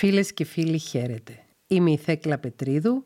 [0.00, 1.38] Φίλες και φίλοι χαίρετε.
[1.66, 3.04] Είμαι η Θέκλα Πετρίδου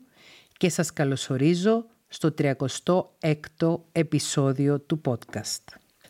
[0.57, 5.63] και σας καλωσορίζω στο 36ο επεισόδιο του podcast.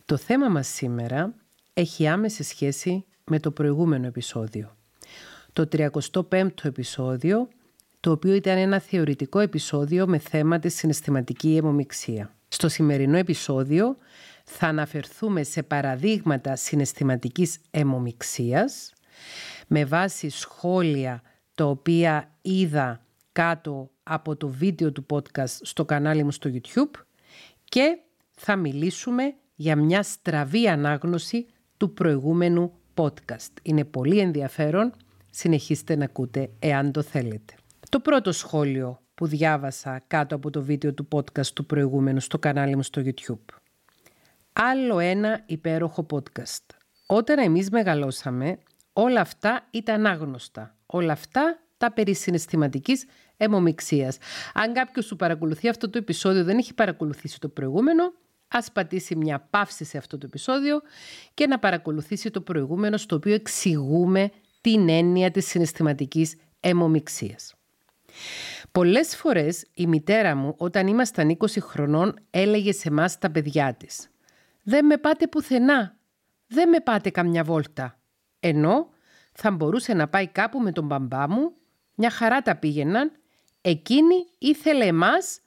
[0.06, 1.34] Το θέμα μας σήμερα
[1.74, 4.76] έχει άμεση σχέση με το προηγούμενο επεισόδιο.
[5.54, 7.48] Το 35ο επεισόδιο,
[8.00, 12.36] το οποίο ήταν ένα θεωρητικό επεισόδιο με θέμα τη συναισθηματική αιμομιξία.
[12.48, 13.98] Στο σημερινό επεισόδιο
[14.44, 18.94] θα αναφερθούμε σε παραδείγματα συναισθηματικής αιμομιξίας
[19.68, 21.22] με βάση σχόλια
[21.56, 27.02] τα οποία είδα κάτω από το βίντεο του podcast στο κανάλι μου στο YouTube
[27.64, 27.98] και
[28.36, 31.46] θα μιλήσουμε για μια στραβή ανάγνωση
[31.78, 33.52] του προηγούμενου podcast.
[33.62, 34.94] Είναι πολύ ενδιαφέρον,
[35.32, 37.54] συνεχίστε να ακούτε εάν το θέλετε.
[37.90, 42.76] Το πρώτο σχόλιο που διάβασα κάτω από το βίντεο του podcast του προηγούμενου στο κανάλι
[42.76, 43.56] μου στο YouTube.
[44.54, 46.66] Άλλο ένα υπέροχο podcast.
[47.06, 48.58] Όταν εμείς μεγαλώσαμε,
[48.98, 50.76] όλα αυτά ήταν άγνωστα.
[50.86, 53.06] Όλα αυτά τα περί συναισθηματικής
[53.38, 54.18] αιμομιξίας.
[54.54, 58.14] Αν κάποιος σου παρακολουθεί αυτό το επεισόδιο, δεν έχει παρακολουθήσει το προηγούμενο,
[58.48, 60.82] ας πατήσει μια παύση σε αυτό το επεισόδιο
[61.34, 67.54] και να παρακολουθήσει το προηγούμενο στο οποίο εξηγούμε την έννοια της συναισθηματικής αιμομιξίας.
[68.72, 74.10] Πολλές φορές η μητέρα μου όταν ήμασταν 20 χρονών έλεγε σε μας τα παιδιά της
[74.64, 75.98] «Δεν με πάτε πουθενά,
[76.48, 78.00] δεν με πάτε καμιά βόλτα».
[78.48, 78.90] Ενώ
[79.34, 81.52] θα μπορούσε να πάει κάπου με τον μπαμπά μου,
[81.96, 83.12] μια χαρά τα πήγαιναν,
[83.62, 85.40] εκείνη ήθελε εμάς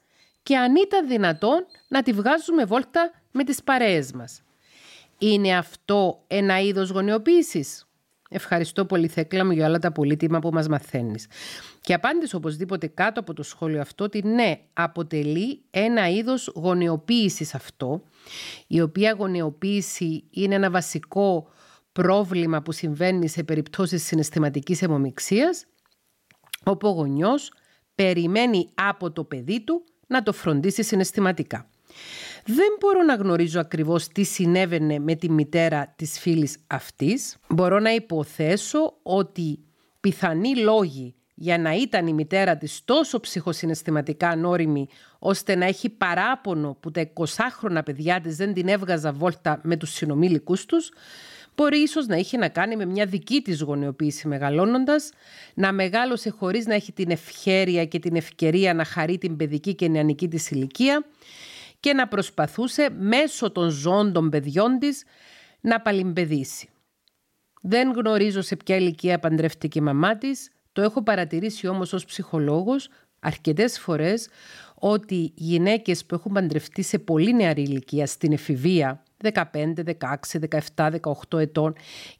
[0.43, 4.41] και αν ήταν δυνατόν να τη βγάζουμε βόλτα με τις παρέες μας.
[5.17, 7.87] Είναι αυτό ένα είδος γονεοποίησης.
[8.29, 11.27] Ευχαριστώ πολύ Θέκλα μου για όλα τα πολύτιμα που μας μαθαίνεις.
[11.81, 18.01] Και απάντησε οπωσδήποτε κάτω από το σχόλιο αυτό ότι ναι, αποτελεί ένα είδος γονεοποίησης αυτό,
[18.67, 21.47] η οποία γονεοποίηση είναι ένα βασικό
[21.91, 25.65] πρόβλημα που συμβαίνει σε περιπτώσεις συναισθηματικής αιμομιξίας,
[26.63, 27.53] όπου ο γονιός
[27.95, 31.69] περιμένει από το παιδί του να το φροντίσει συναισθηματικά.
[32.45, 37.37] Δεν μπορώ να γνωρίζω ακριβώς τι συνέβαινε με τη μητέρα της φίλης αυτής.
[37.49, 39.59] Μπορώ να υποθέσω ότι
[39.99, 44.87] πιθανοί λόγοι για να ήταν η μητέρα της τόσο ψυχοσυναισθηματικά ανώριμη
[45.19, 49.91] ώστε να έχει παράπονο που τα 20χρονα παιδιά της δεν την έβγαζα βόλτα με τους
[49.91, 50.91] συνομήλικούς τους,
[51.59, 55.09] μπορεί ίσως να είχε να κάνει με μια δική της γονεοποίηση μεγαλώνοντας,
[55.53, 59.87] να μεγάλωσε χωρίς να έχει την ευχέρεια και την ευκαιρία να χαρεί την παιδική και
[59.87, 61.05] νεανική της ηλικία
[61.79, 65.03] και να προσπαθούσε μέσω των ζώων των παιδιών της
[65.61, 66.69] να παλιμπεδίσει.
[67.61, 72.89] Δεν γνωρίζω σε ποια ηλικία παντρεύτηκε η μαμά της, το έχω παρατηρήσει όμως ως ψυχολόγος
[73.19, 74.29] αρκετές φορές
[74.75, 80.39] ότι γυναίκες που έχουν παντρευτεί σε πολύ νεαρή ηλικία στην εφηβεία 15, 16,
[80.75, 80.89] 17,
[81.29, 81.75] 18 ετών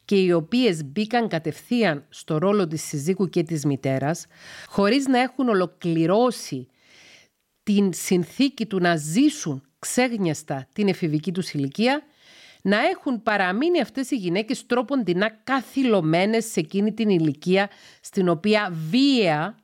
[0.06, 4.26] και οι οποίες μπήκαν κατευθείαν στο ρόλο της συζύγου και της μητέρας
[4.68, 6.68] χωρίς να έχουν ολοκληρώσει
[7.64, 12.04] την συνθήκη του να ζήσουν ξέγνιαστα την εφηβική τους ηλικία
[12.62, 17.70] να έχουν παραμείνει αυτές οι γυναίκες τρόποντινά καθυλωμένες σε εκείνη την ηλικία
[18.02, 19.58] στην οποία βία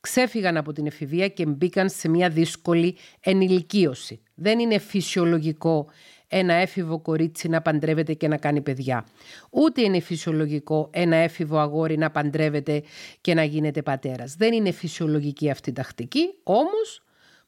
[0.00, 4.20] ξέφυγαν από την εφηβεία και μπήκαν σε μια δύσκολη ενηλικίωση.
[4.34, 5.86] Δεν είναι φυσιολογικό
[6.28, 9.06] ένα έφηβο κορίτσι να παντρεύεται και να κάνει παιδιά.
[9.50, 12.82] Ούτε είναι φυσιολογικό ένα έφηβο αγόρι να παντρεύεται
[13.20, 14.34] και να γίνεται πατέρας.
[14.34, 17.02] Δεν είναι φυσιολογική αυτή η τακτική, όμως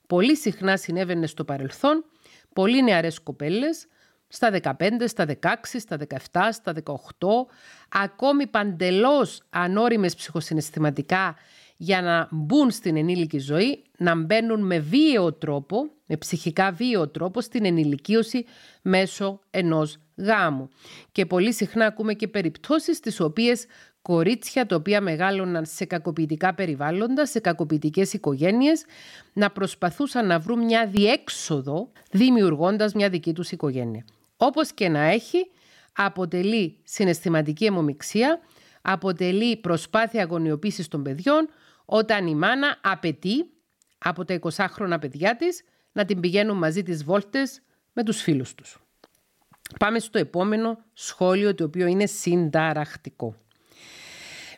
[0.07, 2.05] πολύ συχνά συνέβαινε στο παρελθόν
[2.53, 3.87] πολύ νεαρές κοπέλες
[4.29, 4.73] στα 15,
[5.07, 5.97] στα 16, στα
[6.33, 6.93] 17, στα 18,
[7.89, 11.37] ακόμη παντελώς ανώριμες ψυχοσυναισθηματικά
[11.81, 17.41] για να μπουν στην ενήλικη ζωή, να μπαίνουν με βίαιο τρόπο, με ψυχικά βίαιο τρόπο
[17.41, 18.45] στην ενηλικίωση
[18.83, 20.69] μέσω ενός γάμου.
[21.13, 23.67] Και πολύ συχνά ακούμε και περιπτώσεις τις οποίες
[24.03, 28.85] κορίτσια τα οποία μεγάλωναν σε κακοποιητικά περιβάλλοντα, σε κακοποιητικές οικογένειες,
[29.33, 34.05] να προσπαθούσαν να βρουν μια διέξοδο δημιουργώντας μια δική τους οικογένεια.
[34.37, 35.51] Όπως και να έχει,
[35.93, 38.41] αποτελεί συναισθηματική αιμομιξία,
[38.83, 41.49] αποτελεί προσπάθεια αγωνιοποίησης των παιδιών,
[41.91, 43.51] όταν η μάνα απαιτεί
[43.99, 45.63] από τα 20χρονα παιδιά της
[45.93, 47.63] να την πηγαίνουν μαζί τις βόλτες
[47.93, 48.79] με τους φίλους τους.
[49.79, 53.37] Πάμε στο επόμενο σχόλιο το οποίο είναι συνταραχτικό.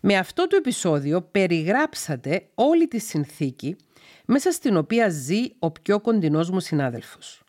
[0.01, 3.77] Με αυτό το επεισόδιο περιγράψατε όλη τη συνθήκη
[4.27, 7.43] μέσα στην οποία ζει ο πιο κοντινός μου συνάδελφος.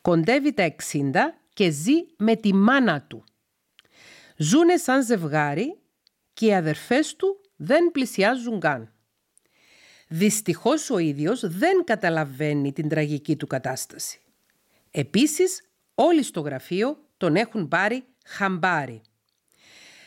[0.00, 1.12] Κοντεύει τα 60
[1.52, 3.24] και ζει με τη μάνα του.
[4.36, 5.78] Ζούνε σαν ζευγάρι
[6.32, 8.90] και οι αδερφές του δεν πλησιάζουν καν.
[10.08, 14.20] Δυστυχώς ο ίδιος δεν καταλαβαίνει την τραγική του κατάσταση.
[14.90, 15.62] Επίσης,
[15.94, 19.00] όλοι στο γραφείο τον έχουν πάρει χαμπάρι.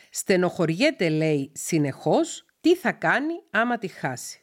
[0.09, 4.39] Στενοχωριέται, λέει, συνεχώς τι θα κάνει άμα τη χάσει.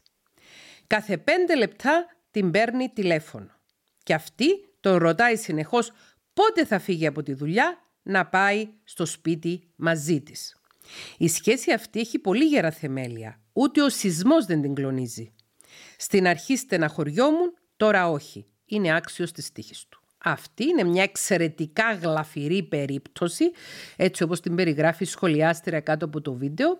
[0.86, 3.50] Κάθε πέντε λεπτά την παίρνει τηλέφωνο.
[4.02, 4.46] Και αυτή
[4.80, 5.92] τον ρωτάει συνεχώς
[6.32, 10.56] πότε θα φύγει από τη δουλειά να πάει στο σπίτι μαζί της.
[11.18, 13.40] Η σχέση αυτή έχει πολύ γερά θεμέλια.
[13.52, 15.34] Ούτε ο σεισμός δεν την κλονίζει.
[15.96, 18.46] Στην αρχή στεναχωριόμουν, τώρα όχι.
[18.66, 20.00] Είναι άξιος της τύχης του.
[20.28, 23.50] Αυτή είναι μια εξαιρετικά γλαφυρή περίπτωση,
[23.96, 26.76] έτσι όπως την περιγράφει η σχολιάστρια κάτω από το βίντεο,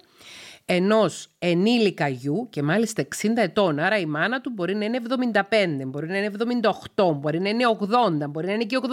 [0.65, 5.43] ενός ενήλικα γιου και μάλιστα 60 ετών, άρα η μάνα του μπορεί να είναι 75,
[5.87, 6.31] μπορεί να είναι
[6.97, 7.65] 78, μπορεί να είναι
[8.23, 8.87] 80, μπορεί να είναι και 85,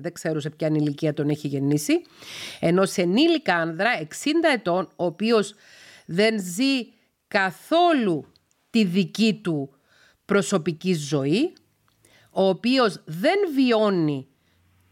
[0.00, 2.02] δεν ξέρω σε ποια ηλικία τον έχει γεννήσει,
[2.60, 4.06] ενός ενήλικα άνδρα 60
[4.54, 5.54] ετών, ο οποίος
[6.06, 6.86] δεν ζει
[7.28, 8.32] καθόλου
[8.76, 9.70] τη δική του
[10.24, 11.52] προσωπική ζωή,
[12.30, 14.26] ο οποίος δεν βιώνει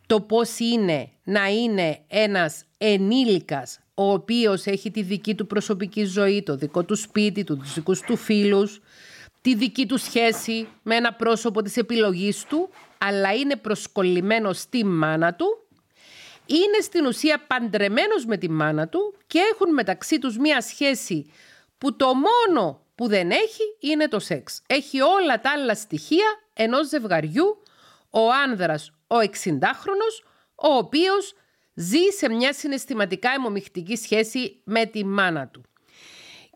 [0.06, 6.42] το πώς είναι να είναι ένας ενήλικας ο οποίος έχει τη δική του προσωπική ζωή,
[6.42, 8.80] το δικό του σπίτι, τους, τους δικούς του φίλους,
[9.40, 15.34] τη δική του σχέση με ένα πρόσωπο της επιλογής του, αλλά είναι προσκολλημένο στη μάνα
[15.34, 15.66] του,
[16.46, 21.30] είναι στην ουσία παντρεμένος με τη μάνα του και έχουν μεταξύ τους μία σχέση
[21.78, 24.62] που το μόνο που δεν έχει είναι το σεξ.
[24.66, 27.62] Έχει όλα τα άλλα στοιχεία ενός ζευγαριού,
[28.10, 30.24] ο άνδρας ο 60χρονος,
[30.54, 31.34] ο οποίος
[31.74, 35.62] ζει σε μια συναισθηματικά αιμομιχτική σχέση με τη μάνα του.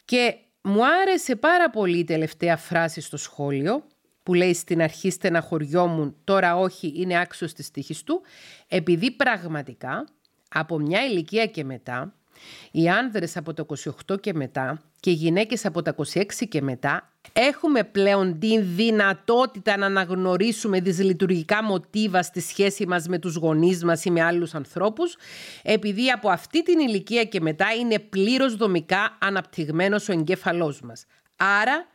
[0.04, 3.84] Και μου άρεσε πάρα πολύ η τελευταία φράση στο σχόλιο
[4.22, 8.22] που λέει στην αρχή στεναχωριόμουν, τώρα όχι, είναι άξιος της τύχης του,
[8.68, 10.08] επειδή πραγματικά
[10.50, 12.17] από μια ηλικία και μετά
[12.70, 13.66] οι άνδρες από το
[14.08, 19.76] 28 και μετά και οι γυναίκες από τα 26 και μετά έχουμε πλέον την δυνατότητα
[19.76, 25.16] να αναγνωρίσουμε δυσλειτουργικά μοτίβα στη σχέση μας με τους γονείς μας ή με άλλους ανθρώπους
[25.62, 31.04] επειδή από αυτή την ηλικία και μετά είναι πλήρως δομικά αναπτυγμένος ο εγκέφαλός μας.
[31.36, 31.86] Άρα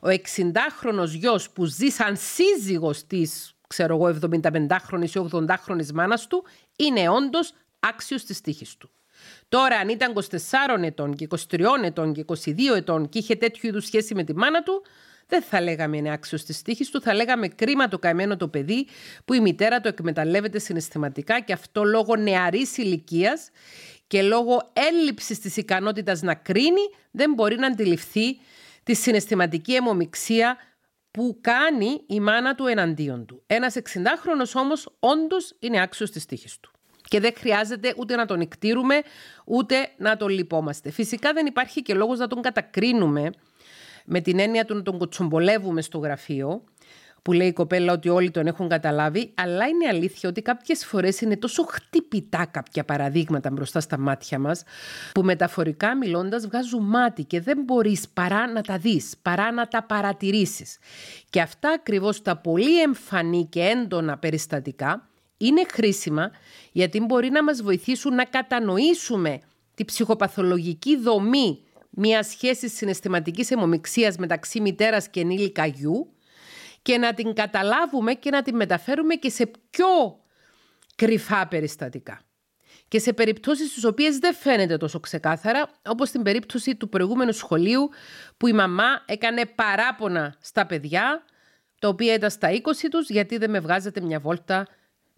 [0.00, 6.44] ο 60χρονος γιος που ζει σαν σύζυγος της ξέρω εγώ 75χρονης ή 80χρονης μάνας του
[6.76, 8.90] είναι όντως άξιος της τύχης του.
[9.48, 13.84] Τώρα, αν ήταν 24 ετών και 23 ετών και 22 ετών και είχε τέτοιου είδους
[13.84, 14.82] σχέση με τη μάνα του,
[15.28, 18.86] δεν θα λέγαμε είναι άξιος της τύχη του, θα λέγαμε κρίμα το καημένο το παιδί
[19.24, 23.50] που η μητέρα το εκμεταλλεύεται συναισθηματικά και αυτό λόγω νεαρής ηλικίας
[24.06, 28.38] και λόγω έλλειψης της ικανότητας να κρίνει, δεν μπορεί να αντιληφθεί
[28.82, 30.56] τη συναισθηματική αιμομηξία
[31.10, 33.42] που κάνει η μάνα του εναντίον του.
[33.46, 36.75] Ένας 60χρονο όμως όντως είναι άξιος της τύχη του
[37.08, 39.02] και δεν χρειάζεται ούτε να τον εκτήρουμε,
[39.44, 40.90] ούτε να τον λυπόμαστε.
[40.90, 43.30] Φυσικά δεν υπάρχει και λόγος να τον κατακρίνουμε
[44.04, 46.62] με την έννοια του να τον κοτσομπολεύουμε στο γραφείο,
[47.22, 51.20] που λέει η κοπέλα ότι όλοι τον έχουν καταλάβει, αλλά είναι αλήθεια ότι κάποιες φορές
[51.20, 54.62] είναι τόσο χτυπητά κάποια παραδείγματα μπροστά στα μάτια μας,
[55.14, 59.82] που μεταφορικά μιλώντας βγάζουν μάτι και δεν μπορείς παρά να τα δεις, παρά να τα
[59.82, 60.78] παρατηρήσεις.
[61.30, 66.30] Και αυτά ακριβώς τα πολύ εμφανή και έντονα περιστατικά είναι χρήσιμα
[66.72, 69.40] γιατί μπορεί να μας βοηθήσουν να κατανοήσουμε
[69.74, 76.12] τη ψυχοπαθολογική δομή μιας σχέσης συναισθηματικής αιμομηξίας μεταξύ μητέρας και ενήλικα γιου
[76.82, 79.86] και να την καταλάβουμε και να την μεταφέρουμε και σε πιο
[80.96, 82.20] κρυφά περιστατικά.
[82.88, 87.88] Και σε περιπτώσεις στις οποίες δεν φαίνεται τόσο ξεκάθαρα, όπως στην περίπτωση του προηγούμενου σχολείου
[88.36, 91.24] που η μαμά έκανε παράπονα στα παιδιά,
[91.80, 92.58] τα οποία ήταν στα 20
[92.90, 94.66] τους, γιατί δεν με βγάζετε μια βόλτα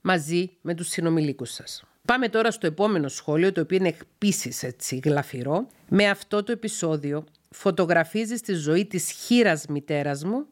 [0.03, 1.83] μαζί με τους συνομιλίκους σας.
[2.05, 5.67] Πάμε τώρα στο επόμενο σχόλιο, το οποίο είναι επίσης έτσι γλαφυρό.
[5.89, 10.47] Με αυτό το επεισόδιο φωτογραφίζεις τη ζωή της χείρας μητέρας μου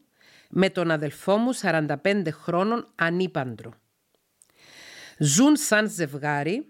[0.49, 3.73] με τον αδελφό μου 45 χρόνων ανήπαντρο.
[5.17, 6.65] Ζουν σαν ζευγάρι,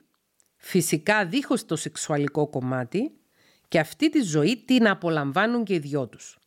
[0.55, 3.11] φυσικά δίχως το σεξουαλικό κομμάτι
[3.67, 6.39] και αυτή τη ζωή την απολαμβάνουν και οι δυο τους.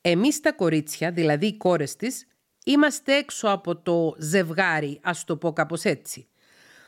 [0.00, 2.26] Εμείς τα κορίτσια, δηλαδή οι κόρες της,
[2.68, 6.28] Είμαστε έξω από το ζευγάρι, ας το πω κάπως έτσι.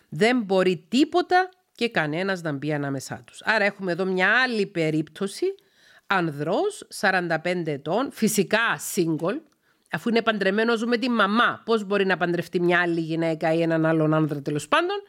[0.08, 3.42] Δεν μπορεί τίποτα και κανένας να μπει ανάμεσά τους.
[3.42, 5.54] Άρα έχουμε εδώ μια άλλη περίπτωση,
[6.06, 9.40] ανδρός, 45 ετών, φυσικά single,
[9.90, 11.62] αφού είναι παντρεμένος με τη μαμά.
[11.64, 15.02] Πώς μπορεί να παντρευτεί μια άλλη γυναίκα ή έναν άλλον άνδρα τέλος πάντων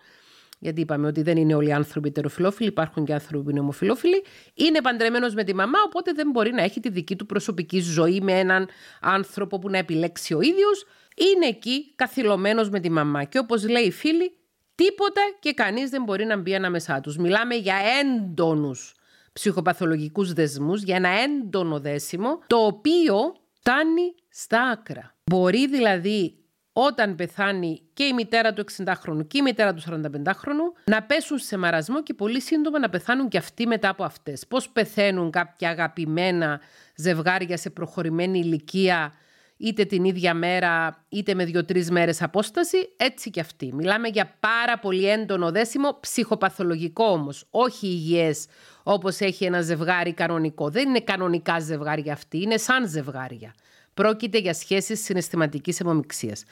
[0.63, 4.23] γιατί είπαμε ότι δεν είναι όλοι οι άνθρωποι τεροφιλόφιλοι, υπάρχουν και άνθρωποι που είναι ομοφιλόφιλοι,
[4.53, 8.21] είναι παντρεμένος με τη μαμά, οπότε δεν μπορεί να έχει τη δική του προσωπική ζωή
[8.21, 8.67] με έναν
[9.01, 10.85] άνθρωπο που να επιλέξει ο ίδιος.
[11.15, 13.23] Είναι εκεί καθυλωμένος με τη μαμά.
[13.23, 14.31] Και όπως λέει η φίλη,
[14.75, 17.17] τίποτα και κανείς δεν μπορεί να μπει ανάμεσά τους.
[17.17, 18.95] Μιλάμε για έντονους
[19.33, 23.15] ψυχοπαθολογικούς δεσμούς, για ένα έντονο δέσιμο, το οποίο
[23.51, 25.15] φτάνει στα άκρα.
[25.23, 26.40] Μπορεί δηλαδή
[26.73, 31.57] όταν πεθάνει και η μητέρα του 60χρονου και η μητέρα του 45χρονου να πέσουν σε
[31.57, 34.47] μαρασμό και πολύ σύντομα να πεθάνουν και αυτοί μετά από αυτές.
[34.47, 36.61] Πώς πεθαίνουν κάποια αγαπημένα
[36.95, 39.13] ζευγάρια σε προχωρημένη ηλικία
[39.57, 43.73] είτε την ίδια μέρα είτε με δύο-τρεις μέρες απόσταση, έτσι και αυτοί.
[43.73, 48.45] Μιλάμε για πάρα πολύ έντονο δέσιμο, ψυχοπαθολογικό όμως, όχι υγιές
[48.83, 50.69] όπως έχει ένα ζευγάρι κανονικό.
[50.69, 53.53] Δεν είναι κανονικά ζευγάρια αυτοί, είναι σαν ζευγάρια.
[53.93, 56.43] Πρόκειται για σχέσεις συναισθηματικής αιμομηξίας.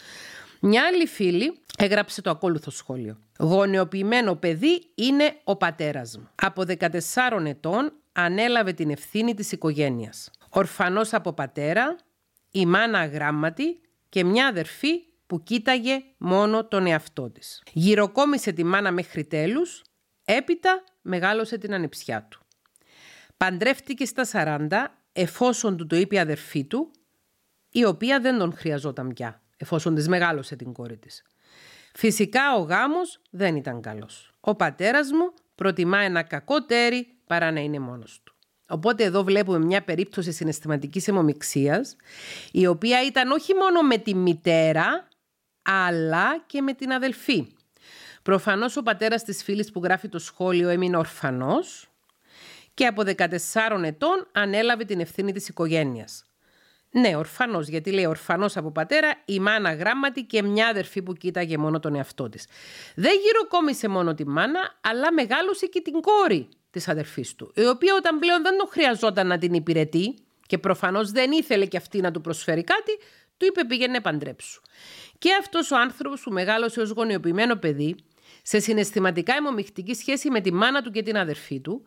[0.62, 3.20] Μια άλλη φίλη έγραψε το ακόλουθο σχόλιο.
[3.40, 6.30] Γονεοποιημένο παιδί είναι ο πατέρας μου.
[6.36, 10.32] Από 14 ετών ανέλαβε την ευθύνη της οικογένειας.
[10.50, 11.96] Ορφανός από πατέρα,
[12.52, 14.90] η μάνα αγράμματη και μια αδερφή
[15.28, 17.64] που κοίταγε μόνο τον εαυτό της.
[17.72, 19.84] Γυροκόμισε τη μάνα μέχρι τέλους,
[20.26, 22.40] έπειτα μεγάλωσε την ανιψιά του.
[23.38, 24.68] Παντρεύτηκε στα 40
[25.14, 26.92] εφόσον του το είπε η αδερφή του,
[27.72, 31.24] η οποία δεν τον χρειαζόταν πια, εφόσον της μεγάλωσε την κόρη της.
[31.94, 34.32] Φυσικά ο γάμος δεν ήταν καλός.
[34.40, 38.34] Ο πατέρας μου προτιμά ένα κακό τέρι παρά να είναι μόνος του.
[38.68, 41.96] Οπότε εδώ βλέπουμε μια περίπτωση συναισθηματικής αιμομηξίας,
[42.52, 45.08] η οποία ήταν όχι μόνο με τη μητέρα,
[45.62, 47.48] αλλά και με την αδελφή.
[48.22, 51.90] Προφανώς ο πατέρας της φίλης που γράφει το σχόλιο έμεινε ορφανός
[52.74, 56.29] και από 14 ετών ανέλαβε την ευθύνη της οικογένειας.
[56.92, 61.58] Ναι, ορφανός, γιατί λέει ορφανός από πατέρα, η μάνα γράμματη και μια αδερφή που κοίταγε
[61.58, 62.48] μόνο τον εαυτό της.
[62.96, 67.96] Δεν γυροκόμισε μόνο τη μάνα, αλλά μεγάλωσε και την κόρη της αδερφής του, η οποία
[67.96, 70.16] όταν πλέον δεν το χρειαζόταν να την υπηρετεί
[70.48, 72.92] και προφανώς δεν ήθελε και αυτή να του προσφέρει κάτι,
[73.38, 74.62] του είπε πήγαινε παντρέψου.
[75.18, 77.96] Και αυτός ο άνθρωπος που μεγάλωσε ως γονιοποιημένο παιδί,
[78.42, 81.84] σε συναισθηματικά αιμομιχτική σχέση με τη μάνα του και την αδερφή του,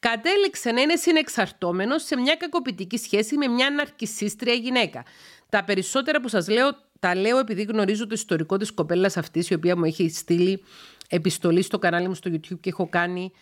[0.00, 5.04] κατέληξε να είναι συνεξαρτώμενος σε μια κακοποιητική σχέση με μια ναρκισίστρια γυναίκα.
[5.48, 6.68] Τα περισσότερα που σας λέω,
[7.00, 10.62] τα λέω επειδή γνωρίζω το ιστορικό της κοπέλας αυτής, η οποία μου έχει στείλει
[11.08, 13.32] επιστολή στο κανάλι μου στο YouTube και έχω κάνει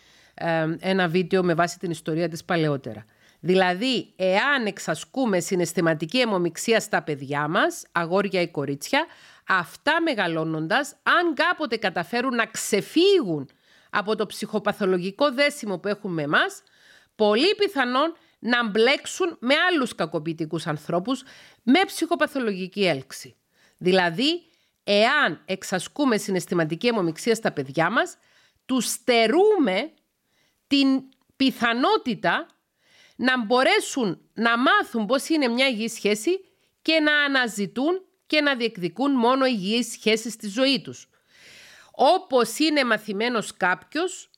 [0.79, 3.05] ένα βίντεο με βάση την ιστορία της παλαιότερα.
[3.39, 9.05] Δηλαδή, εάν εξασκούμε συναισθηματική αιμομηξία στα παιδιά μας, αγόρια ή κορίτσια,
[9.47, 13.49] αυτά μεγαλώνοντας, αν κάποτε καταφέρουν να ξεφύγουν
[13.89, 16.63] από το ψυχοπαθολογικό δέσιμο που έχουμε εμάς,
[17.15, 21.23] πολύ πιθανόν να μπλέξουν με άλλους κακοποιητικούς ανθρώπους
[21.63, 23.35] με ψυχοπαθολογική έλξη.
[23.77, 24.43] Δηλαδή,
[24.83, 28.17] εάν εξασκούμε συναισθηματική αιμομηξία στα παιδιά μας,
[28.65, 29.91] τους στερούμε
[30.67, 31.03] την
[31.35, 32.47] πιθανότητα
[33.15, 36.45] να μπορέσουν να μάθουν πώς είναι μια υγιή σχέση
[36.81, 41.09] και να αναζητούν και να διεκδικούν μόνο υγιείς σχέσεις στη ζωή τους.
[41.91, 44.29] Όπως είναι μαθημένος κάποιος,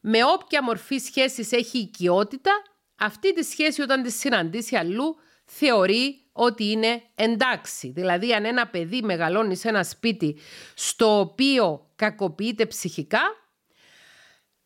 [0.00, 2.52] με όποια μορφή σχέσης έχει οικειότητα,
[2.96, 7.90] αυτή τη σχέση όταν τη συναντήσει αλλού θεωρεί ότι είναι εντάξει.
[7.90, 10.38] Δηλαδή αν ένα παιδί μεγαλώνει σε ένα σπίτι
[10.74, 13.20] στο οποίο κακοποιείται ψυχικά,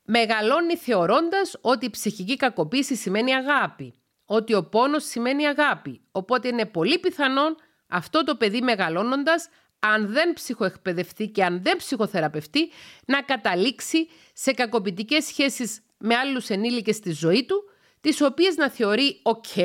[0.03, 3.95] μεγαλώνει θεωρώντας ότι η ψυχική κακοποίηση σημαίνει αγάπη,
[4.25, 6.01] ότι ο πόνος σημαίνει αγάπη.
[6.13, 7.57] Οπότε είναι πολύ πιθανόν
[7.91, 12.71] αυτό το παιδί μεγαλώνοντας, αν δεν ψυχοεκπαιδευτεί και αν δεν ψυχοθεραπευτεί,
[13.07, 17.71] να καταλήξει σε κακοποιητικές σχέσεις με άλλους ενήλικες στη ζωή του,
[18.01, 19.61] τις οποίες να θεωρεί ok,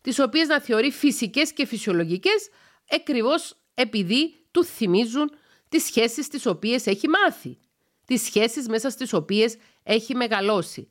[0.00, 2.48] τις οποίες να θεωρεί φυσικές και φυσιολογικές,
[2.90, 5.30] ακριβώς επειδή του θυμίζουν
[5.68, 7.58] τις σχέσεις τις οποίες έχει μάθει
[8.06, 10.88] τις σχέσεις μέσα στις οποίες έχει μεγαλώσει.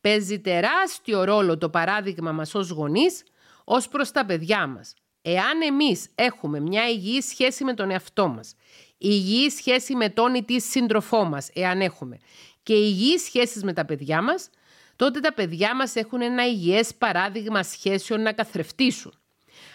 [0.00, 3.22] Παίζει τεράστιο ρόλο το παράδειγμα μας ως γονείς
[3.64, 4.94] ως προς τα παιδιά μας.
[5.22, 8.54] Εάν εμείς έχουμε μια υγιή σχέση με τον εαυτό μας,
[8.98, 12.18] υγιή σχέση με τον ή τη σύντροφό μας, εάν έχουμε,
[12.62, 14.50] και υγιείς σχέσεις με τα παιδιά μας,
[14.96, 19.12] τότε τα παιδιά μας έχουν ένα υγιές παράδειγμα σχέσεων να καθρεφτήσουν.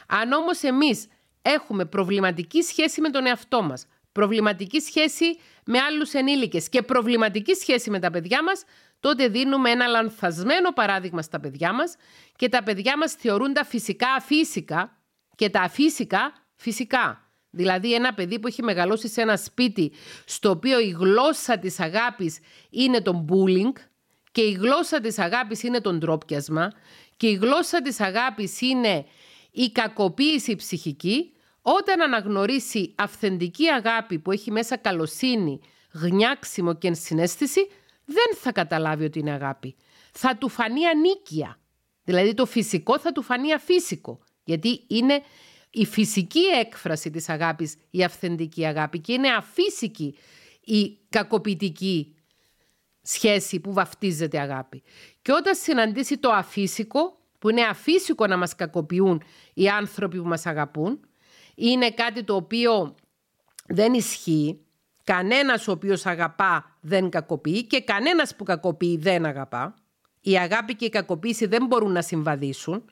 [0.07, 1.07] Αν όμως εμείς
[1.41, 7.89] έχουμε προβληματική σχέση με τον εαυτό μας, προβληματική σχέση με άλλους ενήλικες και προβληματική σχέση
[7.89, 8.63] με τα παιδιά μας,
[8.99, 11.95] τότε δίνουμε ένα λανθασμένο παράδειγμα στα παιδιά μας
[12.35, 14.96] και τα παιδιά μας θεωρούν τα φυσικά αφύσικα
[15.37, 17.31] και τα αφύσικα φυσικά.
[17.49, 19.91] Δηλαδή ένα παιδί που έχει μεγαλώσει σε ένα σπίτι
[20.25, 22.39] στο οποίο η γλώσσα της αγάπης
[22.69, 23.79] είναι το bullying
[24.31, 26.71] και η γλώσσα της αγάπης είναι το ντρόπιασμα
[27.17, 29.05] και η γλώσσα της αγάπης είναι
[29.51, 35.59] η κακοποίηση ψυχική, όταν αναγνωρίσει αυθεντική αγάπη που έχει μέσα καλοσύνη,
[35.93, 37.67] γνιάξιμο και ενσυναίσθηση,
[38.05, 39.75] δεν θα καταλάβει ότι είναι αγάπη.
[40.11, 41.59] Θα του φανεί ανίκεια.
[42.03, 44.19] Δηλαδή το φυσικό θα του φανεί αφύσικο.
[44.47, 45.21] Γιατί είναι
[45.69, 50.17] η φυσική έκφραση της αγάπης η αυθεντική αγάπη και είναι αφύσικη
[50.63, 52.15] η κακοποιητική
[53.01, 54.83] σχέση που βαφτίζεται αγάπη.
[55.21, 59.23] Και όταν συναντήσει το αφύσικο, που είναι αφύσικο να μας κακοποιούν
[59.53, 60.99] οι άνθρωποι που μας αγαπούν,
[61.55, 62.95] είναι κάτι το οποίο
[63.67, 64.61] δεν ισχύει.
[65.03, 69.75] Κανένας ο οποίος αγαπά δεν κακοποιεί και κανένας που κακοποιεί δεν αγαπά.
[70.21, 72.83] Η αγάπη και η κακοποίηση δεν μπορούν να συμβαδίσουν.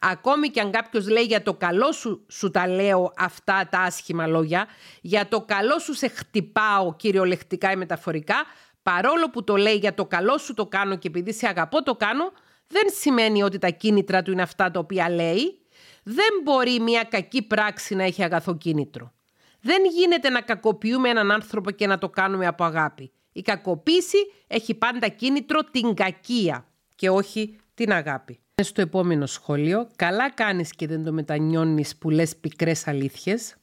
[0.00, 4.26] Ακόμη και αν κάποιος λέει για το καλό σου, σου τα λέω αυτά τα άσχημα
[4.26, 4.66] λόγια,
[5.00, 8.34] για το καλό σου σε χτυπάω κυριολεκτικά ή μεταφορικά,
[8.82, 11.94] παρόλο που το λέει για το καλό σου το κάνω και επειδή σε αγαπώ το
[11.94, 12.32] κάνω,
[12.66, 15.60] δεν σημαίνει ότι τα κίνητρα του είναι αυτά τα οποία λέει.
[16.02, 19.12] Δεν μπορεί μια κακή πράξη να έχει αγαθό κίνητρο.
[19.60, 23.12] Δεν γίνεται να κακοποιούμε έναν άνθρωπο και να το κάνουμε από αγάπη.
[23.32, 26.66] Η κακοποίηση έχει πάντα κίνητρο την κακία
[27.02, 28.38] και όχι την αγάπη.
[28.62, 33.56] Στο επόμενο σχόλιο, καλά κάνεις και δεν το μετανιώνεις που λες πικρές αλήθειες.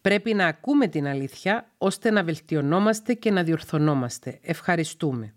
[0.00, 4.38] Πρέπει να ακούμε την αλήθεια ώστε να βελτιωνόμαστε και να διορθωνόμαστε.
[4.42, 5.34] Ευχαριστούμε.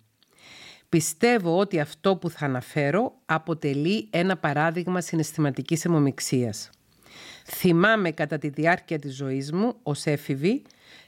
[0.89, 6.69] Πιστεύω ότι αυτό που θα αναφέρω αποτελεί ένα παράδειγμα συναισθηματικής αιμομιξίας.
[7.45, 10.62] Θυμάμαι κατά τη διάρκεια της ζωής μου, ως έφηβη,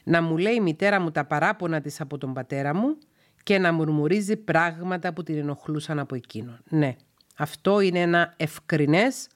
[0.04, 2.98] να μου λέει η μητέρα μου τα παράπονα της από τον πατέρα μου
[3.44, 6.60] και να μουρμουρίζει πράγματα που την ενοχλούσαν από εκείνον.
[6.68, 6.96] Ναι,
[7.36, 9.26] αυτό είναι ένα ευκρινές,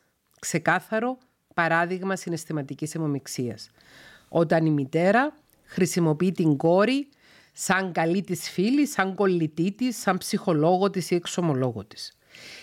[0.41, 1.19] ξεκάθαρο
[1.55, 3.71] παράδειγμα συναισθηματικής αιμομιξίας.
[4.29, 5.33] Όταν η μητέρα
[5.65, 7.09] χρησιμοποιεί την κόρη
[7.53, 12.19] σαν καλή της φίλη, σαν κολλητή της, σαν ψυχολόγο της ή εξομολόγο της.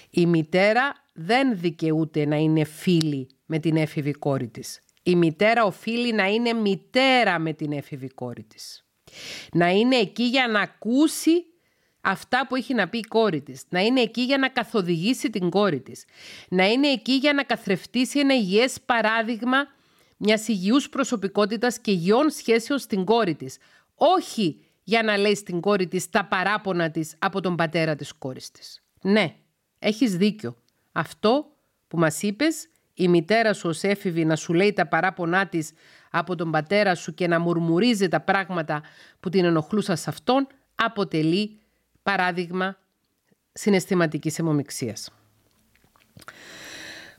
[0.10, 4.80] Η μητέρα δεν δικαιούται να είναι φίλη με την έφηβη κόρη της.
[5.04, 8.85] Η μητέρα οφείλει να είναι μητέρα με την έφηβη κόρη της.
[9.52, 11.46] Να είναι εκεί για να ακούσει
[12.02, 13.64] αυτά που έχει να πει η κόρη της.
[13.70, 16.06] Να είναι εκεί για να καθοδηγήσει την κόρη της.
[16.50, 19.58] Να είναι εκεί για να καθρεφτήσει ένα υγιές παράδειγμα
[20.18, 23.58] μιας υγιούς προσωπικότητας και υγιών σχέσεων στην κόρη της.
[23.96, 28.52] Όχι για να λέει στην κόρη της τα παράπονα της από τον πατέρα της κόρης
[28.52, 28.84] της.
[29.02, 29.36] Ναι,
[29.80, 30.56] έχεις δίκιο.
[30.92, 31.56] Αυτό
[31.88, 35.72] που μας είπες, η μητέρα σου ως έφηβη να σου λέει τα παράπονά της
[36.18, 38.82] από τον πατέρα σου και να μουρμουρίζει τα πράγματα
[39.20, 41.60] που την ενοχλούσαν σε αυτόν, αποτελεί
[42.04, 42.78] παράδειγμα
[43.54, 45.12] συναισθηματικής αιμομιξίας.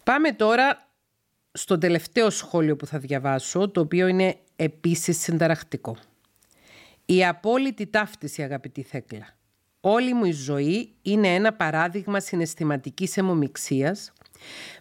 [0.04, 0.88] Πάμε τώρα
[1.52, 5.96] στο τελευταίο σχόλιο που θα διαβάσω, το οποίο είναι επίσης συνταρακτικό.
[7.06, 9.26] Η απόλυτη ταύτιση, αγαπητή Θέκλα.
[9.80, 14.12] Όλη μου η ζωή είναι ένα παράδειγμα συναισθηματικής αιμομιξίας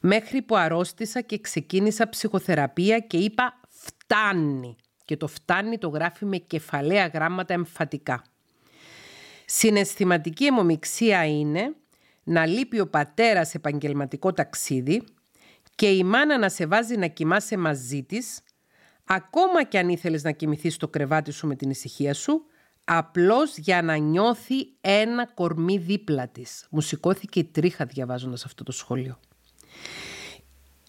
[0.01, 3.59] μέχρι που αρρώστησα και ξεκίνησα ψυχοθεραπεία και είπα
[4.05, 4.75] φτάνει.
[5.05, 8.23] Και το φτάνει το γράφει με κεφαλαία γράμματα εμφατικά.
[9.45, 11.75] Συναισθηματική αιμομιξία είναι
[12.23, 15.03] να λείπει ο πατέρας επαγγελματικό ταξίδι
[15.75, 18.41] και η μάνα να σε βάζει να κοιμάσαι μαζί της
[19.03, 22.45] ακόμα κι αν ήθελες να κοιμηθείς στο κρεβάτι σου με την ησυχία σου,
[22.83, 26.67] απλώς για να νιώθει ένα κορμί δίπλα της.
[26.69, 29.19] Μου σηκώθηκε η τρίχα διαβάζοντας αυτό το σχόλιο.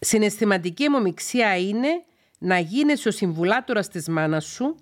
[0.00, 1.88] Συναισθηματική αιμομιξία είναι
[2.38, 4.76] να γίνεσαι ο συμβουλάτορας της μάνας σου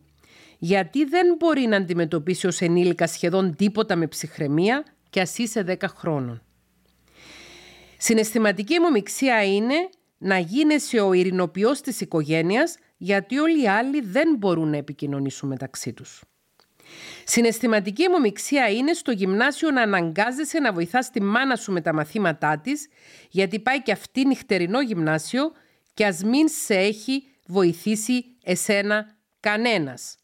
[0.58, 5.88] γιατί δεν μπορεί να αντιμετωπίσει ως ενήλικα σχεδόν τίποτα με ψυχραιμία και ας είσαι 10
[5.96, 6.42] χρόνων.
[7.96, 9.88] Συναισθηματική αιμομιξία είναι
[10.18, 15.92] να γίνεσαι ο ειρηνοποιός της οικογένειας γιατί όλοι οι άλλοι δεν μπορούν να επικοινωνήσουν μεταξύ
[15.92, 16.22] τους.
[17.24, 22.58] Συναισθηματική αιμομιξία είναι στο γυμνάσιο να αναγκάζεσαι να βοηθάς τη μάνα σου με τα μαθήματά
[22.58, 22.88] της,
[23.30, 25.52] γιατί πάει και αυτή νυχτερινό γυμνάσιο
[25.94, 30.16] και ας μην σε έχει βοηθήσει εσένα κανένας.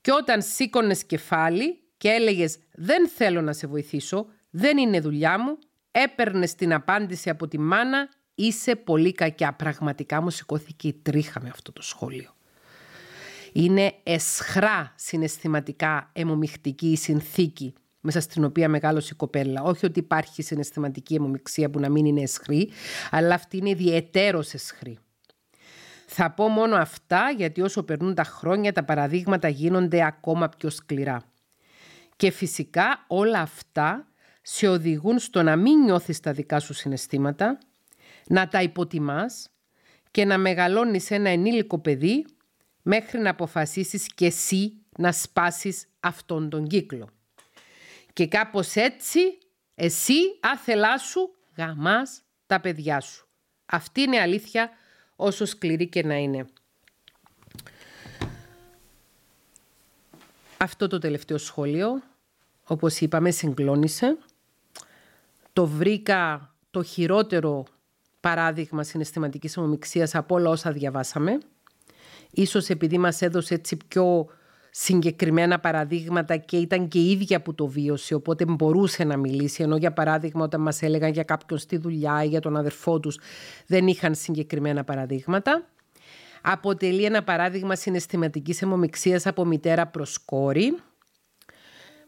[0.00, 5.58] Και όταν σήκωνες κεφάλι και έλεγες «Δεν θέλω να σε βοηθήσω, δεν είναι δουλειά μου»,
[5.90, 8.08] έπαιρνες την απάντηση από τη μάνα
[8.40, 9.52] Είσαι πολύ κακιά.
[9.52, 12.34] Πραγματικά μου σηκώθηκε η τρίχα με αυτό το σχόλιο.
[13.52, 19.62] Είναι εσχρά συναισθηματικά αιμομιχτική η συνθήκη μέσα στην οποία μεγάλωσε η κοπέλα.
[19.62, 22.70] Όχι ότι υπάρχει συναισθηματική αιμομιξία που να μην είναι εσχρή,
[23.10, 24.98] αλλά αυτή είναι ιδιαιτέρως εσχρή.
[26.10, 31.22] Θα πω μόνο αυτά γιατί όσο περνούν τα χρόνια τα παραδείγματα γίνονται ακόμα πιο σκληρά.
[32.16, 34.08] Και φυσικά όλα αυτά
[34.42, 37.58] σε οδηγούν στο να μην νιώθεις τα δικά σου συναισθήματα,
[38.26, 39.50] να τα υποτιμάς
[40.10, 42.26] και να μεγαλώνεις ένα ενήλικο παιδί
[42.82, 47.08] μέχρι να αποφασίσεις και εσύ να σπάσεις αυτόν τον κύκλο.
[48.12, 49.20] Και κάπως έτσι
[49.74, 53.28] εσύ άθελά σου γαμάς τα παιδιά σου.
[53.66, 54.70] Αυτή είναι αλήθεια
[55.20, 56.46] όσο σκληρή και να είναι.
[60.56, 62.02] Αυτό το τελευταίο σχόλιο,
[62.64, 64.18] όπως είπαμε, συγκλώνησε.
[65.52, 67.64] Το βρήκα το χειρότερο
[68.20, 71.38] παράδειγμα συναισθηματικής ομομιξίας από όλα όσα διαβάσαμε.
[72.30, 74.26] Ίσως επειδή μας έδωσε έτσι πιο
[74.80, 79.62] συγκεκριμένα παραδείγματα και ήταν και η ίδια που το βίωσε, οπότε μπορούσε να μιλήσει.
[79.62, 83.18] Ενώ για παράδειγμα όταν μας έλεγαν για κάποιον στη δουλειά ή για τον αδερφό τους
[83.66, 85.68] δεν είχαν συγκεκριμένα παραδείγματα.
[86.42, 90.78] αποτελεί ένα παράδειγμα συναισθηματικής αιμομηξίας από μητέρα προς κόρη.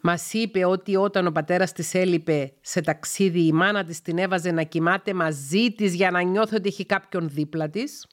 [0.02, 4.50] Μας είπε ότι όταν ο πατέρας της έλειπε σε ταξίδι η μάνα της την έβαζε
[4.50, 8.06] να κοιμάται μαζί της για να νιώθει ότι έχει κάποιον δίπλα της.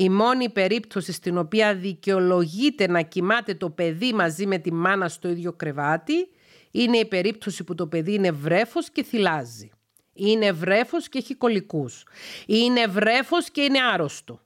[0.00, 5.28] Η μόνη περίπτωση στην οποία δικαιολογείται να κοιμάται το παιδί μαζί με τη μάνα στο
[5.28, 6.28] ίδιο κρεβάτι
[6.70, 9.70] είναι η περίπτωση που το παιδί είναι βρέφος και θυλάζει.
[10.12, 12.04] Είναι βρέφος και έχει κολικούς.
[12.46, 14.40] Είναι βρέφος και είναι άρρωστο.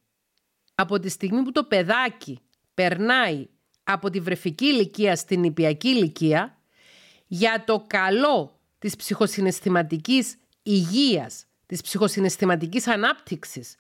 [0.74, 2.38] Από τη στιγμή που το παιδάκι
[2.74, 3.46] περνάει
[3.82, 6.58] από τη βρεφική ηλικία στην νηπιακή ηλικία,
[7.26, 13.76] για το καλό της ψυχοσυναισθηματικής υγείας, της ψυχοσυναισθηματικής ανάπτυξης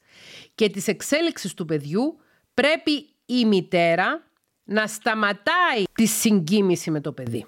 [0.54, 2.18] και της εξέλιξης του παιδιού,
[2.54, 4.26] πρέπει η μητέρα
[4.64, 7.46] να σταματάει τη συγκίνηση με το παιδί.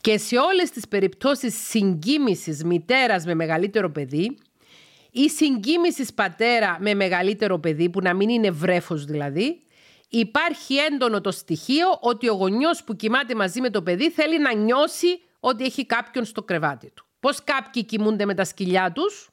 [0.00, 4.36] Και σε όλες τις περιπτώσεις συγκίμησης μητέρας με μεγαλύτερο παιδί
[5.10, 9.62] ή συγκίμησης πατέρα με μεγαλύτερο παιδί, που να μην είναι βρέφος δηλαδή,
[10.08, 14.54] υπάρχει έντονο το στοιχείο ότι ο γονιός που κοιμάται μαζί με το παιδί θέλει να
[14.54, 17.06] νιώσει ότι έχει κάποιον στο κρεβάτι του.
[17.20, 19.30] Πώς κάποιοι κοιμούνται με τα σκυλιά τους;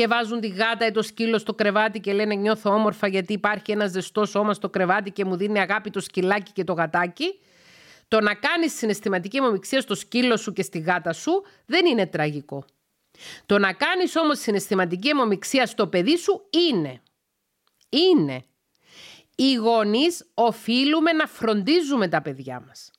[0.00, 3.72] Και βάζουν τη γάτα ή το σκύλο στο κρεβάτι και λένε νιώθω όμορφα γιατί υπάρχει
[3.72, 7.40] ένα ζεστό σώμα στο κρεβάτι και μου δίνει αγάπη το σκυλάκι και το γατάκι.
[8.08, 12.64] Το να κάνεις συναισθηματική αιμομηξία στο σκύλο σου και στη γάτα σου δεν είναι τραγικό.
[13.46, 17.02] Το να κάνεις όμως συναισθηματική αιμομηξία στο παιδί σου είναι.
[17.88, 18.44] Είναι.
[19.36, 22.90] Οι γονείς οφείλουμε να φροντίζουμε τα παιδιά μας.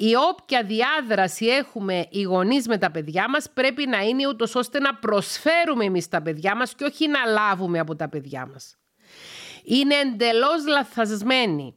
[0.00, 4.78] Η όποια διάδραση έχουμε οι γονείς με τα παιδιά μας πρέπει να είναι ούτως ώστε
[4.78, 8.76] να προσφέρουμε εμείς τα παιδιά μας και όχι να λάβουμε από τα παιδιά μας.
[9.64, 11.74] Είναι εντελώς λαθασμένη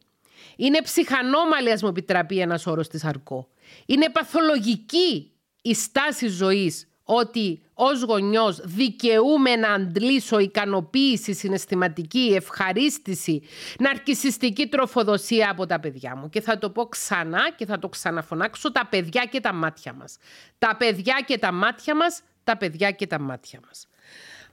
[0.64, 3.48] είναι ψυχανόμαλη, ας μου επιτραπεί ένας όρος της αρκό.
[3.86, 5.32] Είναι παθολογική
[5.62, 13.42] η στάση ζωής ότι ως γονιός δικαιούμαι να αντλήσω ικανοποίηση, συναισθηματική, ευχαρίστηση,
[13.80, 16.30] ναρκισιστική τροφοδοσία από τα παιδιά μου.
[16.30, 20.18] Και θα το πω ξανά και θα το ξαναφωνάξω, τα παιδιά και τα μάτια μας.
[20.58, 23.88] Τα παιδιά και τα μάτια μας, τα παιδιά και τα μάτια μας.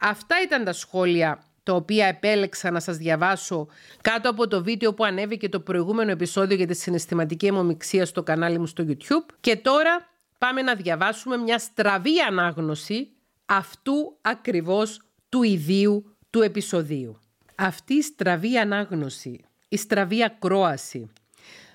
[0.00, 3.68] Αυτά ήταν τα σχόλια τα οποία επέλεξα να σας διαβάσω
[4.02, 8.58] κάτω από το βίντεο που ανέβηκε το προηγούμενο επεισόδιο για τη συναισθηματική αιμομηξία στο κανάλι
[8.58, 9.34] μου στο YouTube.
[9.40, 10.08] Και τώρα
[10.38, 13.10] πάμε να διαβάσουμε μια στραβή ανάγνωση
[13.46, 17.18] αυτού ακριβώς του ιδίου του επεισοδίου.
[17.54, 21.10] Αυτή η στραβή ανάγνωση, η στραβή ακρόαση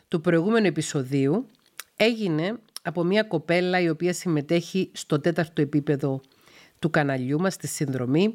[0.08, 1.48] του προηγούμενου επεισοδίου
[1.96, 6.22] έγινε από μια κοπέλα η οποία συμμετέχει στο τέταρτο επίπεδο
[6.80, 8.34] του καναλιού μας, στη συνδρομή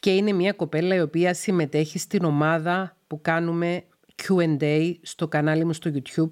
[0.00, 3.84] και είναι μια κοπέλα η οποία συμμετέχει στην ομάδα που κάνουμε
[4.22, 6.30] Q&A στο κανάλι μου στο YouTube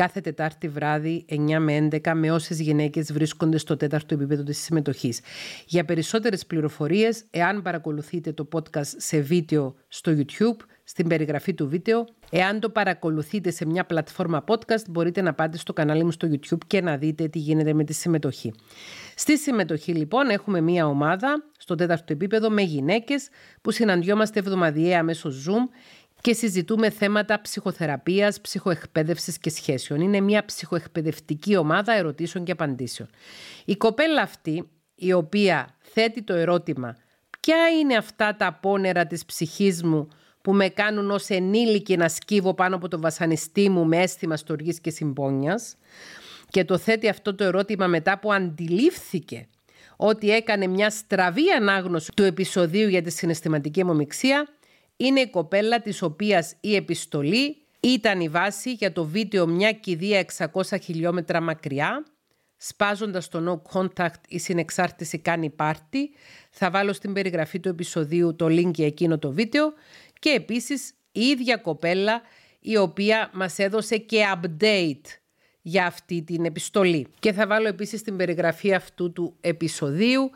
[0.00, 5.20] κάθε Τετάρτη βράδυ 9 με 11 με όσες γυναίκες βρίσκονται στο τέταρτο επίπεδο της συμμετοχής.
[5.66, 12.06] Για περισσότερες πληροφορίες, εάν παρακολουθείτε το podcast σε βίντεο στο YouTube, στην περιγραφή του βίντεο,
[12.30, 16.64] εάν το παρακολουθείτε σε μια πλατφόρμα podcast, μπορείτε να πάτε στο κανάλι μου στο YouTube
[16.66, 18.54] και να δείτε τι γίνεται με τη συμμετοχή.
[19.14, 23.28] Στη συμμετοχή λοιπόν έχουμε μια ομάδα στο τέταρτο επίπεδο με γυναίκες
[23.62, 25.68] που συναντιόμαστε εβδομαδιαία μέσω Zoom
[26.20, 30.00] και συζητούμε θέματα ψυχοθεραπείας, ψυχοεκπαίδευσης και σχέσεων.
[30.00, 33.08] Είναι μια ψυχοεκπαιδευτική ομάδα ερωτήσεων και απαντήσεων.
[33.64, 36.96] Η κοπέλα αυτή, η οποία θέτει το ερώτημα
[37.40, 40.08] ποια είναι αυτά τα απόνερα της ψυχής μου
[40.42, 44.80] που με κάνουν ως ενήλικη να σκύβω πάνω από το βασανιστή μου με αίσθημα στοργής
[44.80, 45.76] και συμπόνιας
[46.48, 49.48] και το θέτει αυτό το ερώτημα μετά που αντιλήφθηκε
[49.96, 54.48] ότι έκανε μια στραβή ανάγνωση του επεισοδίου για τη συναισθηματική αιμομηξία
[55.00, 60.24] είναι η κοπέλα της οποίας η επιστολή ήταν η βάση για το βίντεο «Μια κηδεία
[60.52, 62.04] 600 χιλιόμετρα μακριά»
[62.56, 66.10] σπάζοντας το no contact η συνεξάρτηση κάνει πάρτι.
[66.50, 69.72] Θα βάλω στην περιγραφή του επεισοδίου το link για εκείνο το βίντεο
[70.18, 72.22] και επίσης η ίδια κοπέλα
[72.60, 75.06] η οποία μας έδωσε και update
[75.62, 77.06] για αυτή την επιστολή.
[77.18, 80.30] Και θα βάλω επίσης στην περιγραφή αυτού του επεισοδίου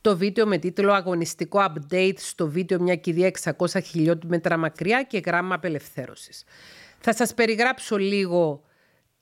[0.00, 5.54] το βίντεο με τίτλο «Αγωνιστικό update στο βίντεο μια κηδεία 600 χιλιόμετρα μακριά και γράμμα
[5.54, 6.44] απελευθέρωσης».
[6.98, 8.64] Θα σας περιγράψω λίγο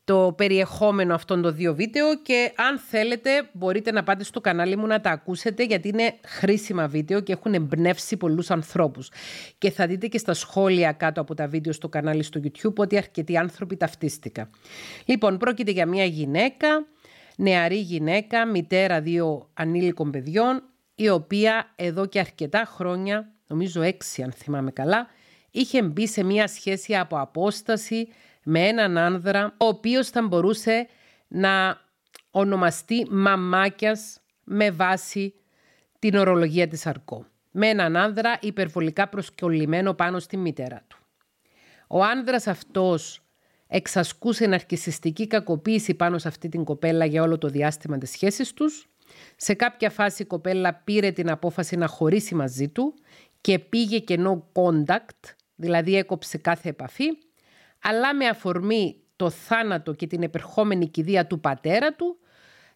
[0.08, 4.86] το περιεχόμενο αυτών των δύο βίντεο και αν θέλετε μπορείτε να πάτε στο κανάλι μου
[4.86, 9.10] να τα ακούσετε γιατί είναι χρήσιμα βίντεο και έχουν εμπνεύσει πολλούς ανθρώπους.
[9.58, 12.96] Και θα δείτε και στα σχόλια κάτω από τα βίντεο στο κανάλι στο YouTube ότι
[12.96, 14.50] αρκετοί άνθρωποι ταυτίστηκαν.
[15.04, 16.86] Λοιπόν, πρόκειται για μια γυναίκα,
[17.40, 20.62] νεαρή γυναίκα, μητέρα δύο ανήλικων παιδιών,
[20.94, 25.06] η οποία εδώ και αρκετά χρόνια, νομίζω έξι αν θυμάμαι καλά,
[25.50, 28.08] είχε μπει σε μια σχέση από απόσταση
[28.42, 30.88] με έναν άνδρα ο οποίος θα μπορούσε
[31.28, 31.80] να
[32.30, 35.34] ονομαστεί μαμάκιας με βάση
[35.98, 37.26] την ορολογία της Αρκό.
[37.50, 40.98] με έναν άνδρα υπερβολικά προσκολλημένο πάνω στη μητέρα του.
[41.86, 43.22] Ο άνδρας αυτός
[43.68, 48.88] εξασκούσε ναρκισιστική κακοποίηση πάνω σε αυτή την κοπέλα για όλο το διάστημα της σχέσης τους.
[49.36, 52.94] Σε κάποια φάση η κοπέλα πήρε την απόφαση να χωρίσει μαζί του
[53.40, 57.06] και πήγε και no contact, δηλαδή έκοψε κάθε επαφή,
[57.82, 62.18] αλλά με αφορμή το θάνατο και την επερχόμενη κηδεία του πατέρα του,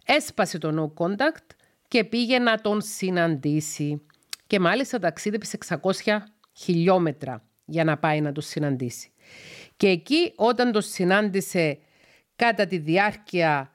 [0.06, 1.46] έσπασε το no contact
[1.88, 4.02] και πήγε να τον συναντήσει.
[4.46, 5.58] Και μάλιστα ταξίδεψε
[6.02, 6.18] 600
[6.52, 9.11] χιλιόμετρα για να πάει να τον συναντήσει.
[9.76, 11.78] Και εκεί όταν τον συνάντησε
[12.36, 13.70] κατά τη διάρκεια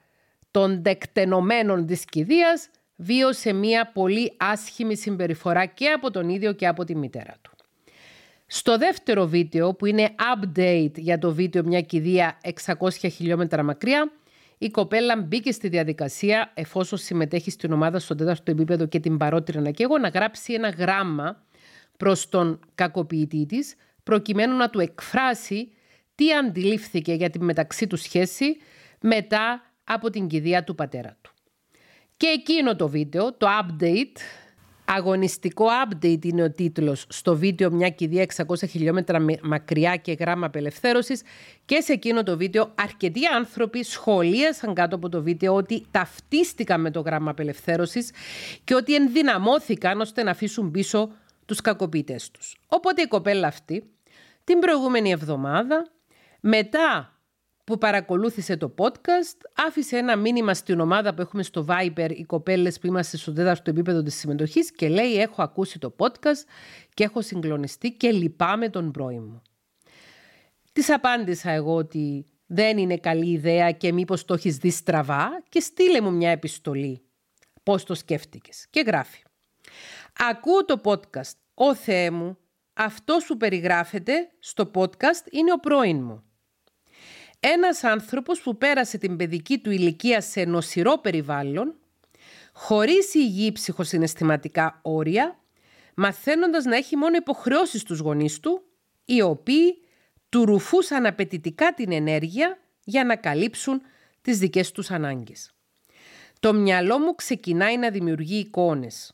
[0.52, 6.84] των τεκτενωμένων της κηδείας, βίωσε μια πολύ άσχημη συμπεριφορά και από τον ίδιο και από
[6.84, 7.52] τη μητέρα του.
[8.46, 14.12] Στο δεύτερο βίντεο που είναι update για το βίντεο μια κηδεία 600 χιλιόμετρα μακριά,
[14.58, 19.72] η κοπέλα μπήκε στη διαδικασία, εφόσον συμμετέχει στην ομάδα στο τέταρτο επίπεδο και την παρότρινα
[19.72, 21.44] και εγώ, να γράψει ένα γράμμα
[21.98, 25.72] προς τον κακοποιητή της, προκειμένου να του εκφράσει
[26.18, 28.58] τι αντιλήφθηκε για τη μεταξύ του σχέση
[29.02, 31.32] μετά από την κηδεία του πατέρα του.
[32.18, 34.18] Και εκείνο το βίντεο, το update,
[34.86, 41.22] αγωνιστικό update είναι ο τίτλος στο βίντεο «Μια κηδεία 600 χιλιόμετρα μακριά και γράμμα απελευθέρωσης»
[41.66, 46.92] και σε εκείνο το βίντεο αρκετοί άνθρωποι σχολίασαν κάτω από το βίντεο ότι ταυτίστηκαν με
[46.92, 48.12] το γράμμα απελευθέρωσης
[48.64, 51.12] και ότι ενδυναμώθηκαν ώστε να αφήσουν πίσω
[51.46, 52.58] τους κακοποιητές τους.
[52.68, 53.84] Οπότε η κοπέλα αυτή
[54.44, 55.92] την προηγούμενη εβδομάδα
[56.48, 57.12] μετά
[57.64, 62.80] που παρακολούθησε το podcast, άφησε ένα μήνυμα στην ομάδα που έχουμε στο Viper οι κοπέλες
[62.80, 66.44] που είμαστε στο τέταρτο επίπεδο της συμμετοχής και λέει έχω ακούσει το podcast
[66.94, 69.42] και έχω συγκλονιστεί και λυπάμαι τον πρώην μου.
[70.72, 75.60] Της απάντησα εγώ ότι δεν είναι καλή ιδέα και μήπως το έχεις δει στραβά και
[75.60, 77.02] στείλε μου μια επιστολή.
[77.64, 79.24] Πώς το σκέφτηκες; Και γράφει.
[80.30, 81.38] Ακούω το podcast.
[81.54, 82.38] Ω Θεέ μου,
[82.74, 86.27] αυτό που περιγράφεται στο podcast είναι ο πρώην μου.
[87.40, 91.76] Ένας άνθρωπος που πέρασε την παιδική του ηλικία σε νοσηρό περιβάλλον,
[92.54, 95.40] χωρίς υγιή ψυχοσυναισθηματικά όρια,
[95.96, 98.62] μαθαίνοντας να έχει μόνο υποχρεώσεις στους γονείς του,
[99.06, 99.78] οι οποίοι
[100.30, 103.82] του ρουφούσαν απαιτητικά την ενέργεια για να καλύψουν
[104.22, 105.52] τις δικές τους ανάγκες.
[106.40, 109.14] Το μυαλό μου ξεκινάει να δημιουργεί εικόνες.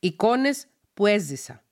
[0.00, 1.62] Εικόνες που έζησα.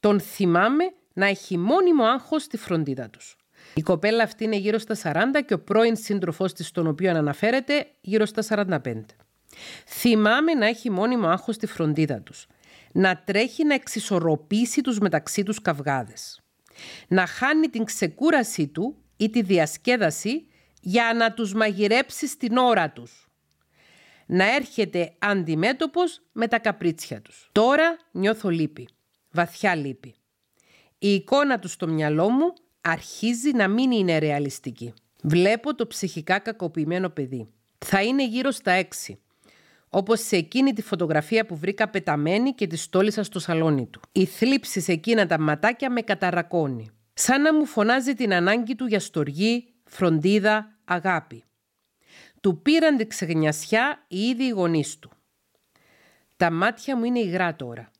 [0.00, 3.36] Τον θυμάμαι να έχει μόνιμο άγχος στη φροντίδα τους.
[3.74, 7.86] Η κοπέλα αυτή είναι γύρω στα 40 και ο πρώην σύντροφός της, στον οποίο αναφέρεται,
[8.00, 9.04] γύρω στα 45.
[9.86, 12.46] Θυμάμαι να έχει μόνιμο άγχος στη φροντίδα τους.
[12.92, 16.40] Να τρέχει να εξισορροπήσει τους μεταξύ τους καυγάδες.
[17.08, 20.46] Να χάνει την ξεκούρασή του ή τη διασκέδαση
[20.80, 23.28] για να τους μαγειρέψει στην ώρα τους.
[24.26, 27.48] Να έρχεται αντιμέτωπος με τα καπρίτσια τους.
[27.52, 28.88] Τώρα νιώθω λύπη.
[29.30, 30.14] Βαθιά λύπη.
[30.98, 34.94] Η εικόνα του στο μυαλό μου αρχίζει να μην είναι ρεαλιστική.
[35.22, 37.48] Βλέπω το ψυχικά κακοποιημένο παιδί.
[37.78, 39.18] Θα είναι γύρω στα έξι.
[39.88, 44.00] Όπως σε εκείνη τη φωτογραφία που βρήκα πεταμένη και τη στόλισα στο σαλόνι του.
[44.12, 46.90] Η θλίψη σε εκείνα τα ματάκια με καταρακώνει.
[47.14, 51.44] Σαν να μου φωνάζει την ανάγκη του για στοργή, φροντίδα, αγάπη.
[52.40, 55.10] Του πήραν την ξεγνιασιά οι ίδιοι οι γονείς του.
[56.36, 57.90] Τα μάτια μου είναι υγρά τώρα.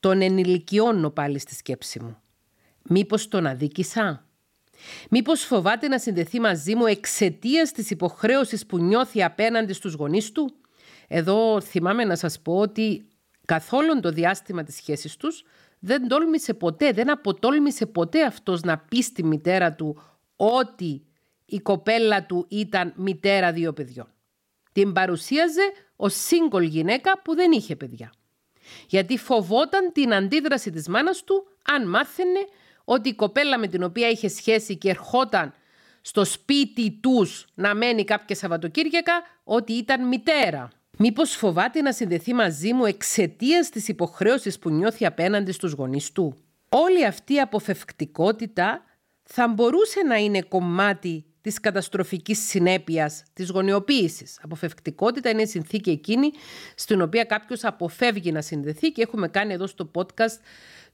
[0.00, 2.16] Τον ενηλικιώνω πάλι στη σκέψη μου.
[2.88, 4.26] Μήπως τον αδίκησα;
[5.10, 10.54] Μήπως φοβάται να συνδεθεί μαζί μου εξαιτίας της υποχρέωσης που νιώθει απέναντι στους γονείς του;
[11.08, 13.08] Εδώ θυμάμαι να σας πω ότι
[13.44, 15.44] καθόλου το διάστημα της σχέσης τους
[15.78, 20.02] δεν τόλμησε ποτέ, δεν αποτόλμησε ποτέ αυτός να πει στη μητέρα του
[20.36, 21.06] ότι
[21.44, 24.06] η κοπέλα του ήταν μητέρα δύο παιδιών.
[24.72, 28.12] Την παρουσίαζε ως σύγκολ γυναίκα που δεν είχε παιδιά.
[28.88, 32.46] Γιατί φοβόταν την αντίδραση της μάνας του αν μάθαινε
[32.88, 35.52] ότι η κοπέλα με την οποία είχε σχέση και ερχόταν
[36.00, 40.70] στο σπίτι τους να μένει κάποια Σαββατοκύριακα, ότι ήταν μητέρα.
[40.98, 46.36] Μήπως φοβάται να συνδεθεί μαζί μου εξαιτίας της υποχρέωσης που νιώθει απέναντι στους γονείς του;
[46.68, 48.84] Όλη αυτή η αποφευκτικότητα
[49.22, 54.38] θα μπορούσε να είναι κομμάτι της καταστροφικής συνέπειας της γονιοποίησης.
[54.42, 56.30] Αποφευκτικότητα είναι η συνθήκη εκείνη
[56.74, 60.38] στην οποία κάποιος αποφεύγει να συνδεθεί και έχουμε κάνει εδώ στο podcast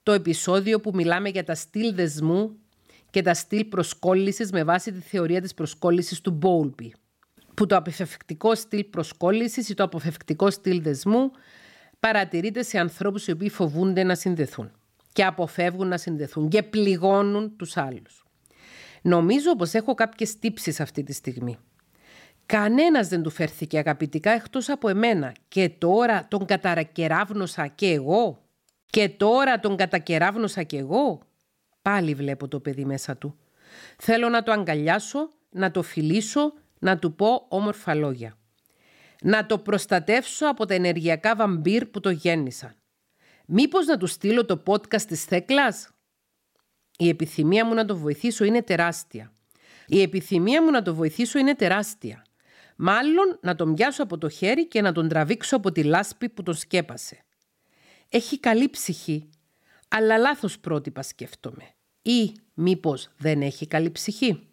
[0.02, 2.56] το επεισόδιο που μιλάμε για τα στυλ δεσμού
[3.10, 6.88] και τα στυλ προσκόλλησης με βάση τη θεωρία της προσκόλλησης του Bowlby.
[7.54, 11.30] Που το αποφευκτικό στυλ προσκόλλησης ή το αποφευκτικό στυλ δεσμού
[12.00, 14.70] παρατηρείται σε ανθρώπους οι οποίοι φοβούνται να συνδεθούν
[15.12, 18.24] και αποφεύγουν να συνδεθούν και πληγώνουν τους άλλους.
[19.02, 21.58] Νομίζω πως έχω κάποιες τύψεις αυτή τη στιγμή.
[22.46, 28.42] Κανένας δεν του φέρθηκε αγαπητικά εκτός από εμένα και τώρα τον καταρακεράβνωσα και εγώ.
[28.92, 31.20] Και τώρα τον κατακεράβνωσα κι εγώ.
[31.82, 33.38] Πάλι βλέπω το παιδί μέσα του.
[33.98, 38.38] Θέλω να το αγκαλιάσω, να το φιλήσω, να του πω όμορφα λόγια.
[39.22, 42.74] Να το προστατεύσω από τα ενεργειακά βαμπύρ που το γέννησαν.
[43.46, 45.90] Μήπως να του στείλω το podcast της Θέκλας;
[46.98, 49.32] Η επιθυμία μου να το βοηθήσω είναι τεράστια.
[49.86, 52.24] Η επιθυμία μου να το βοηθήσω είναι τεράστια.
[52.76, 56.42] Μάλλον να τον πιάσω από το χέρι και να τον τραβήξω από τη λάσπη που
[56.42, 57.24] τον σκέπασε.
[58.14, 59.28] Έχει καλή ψυχή,
[59.88, 61.74] αλλά λάθος πρότυπα σκέφτομαι.
[62.02, 64.46] Ή μήπως δεν έχει καλή ψυχή.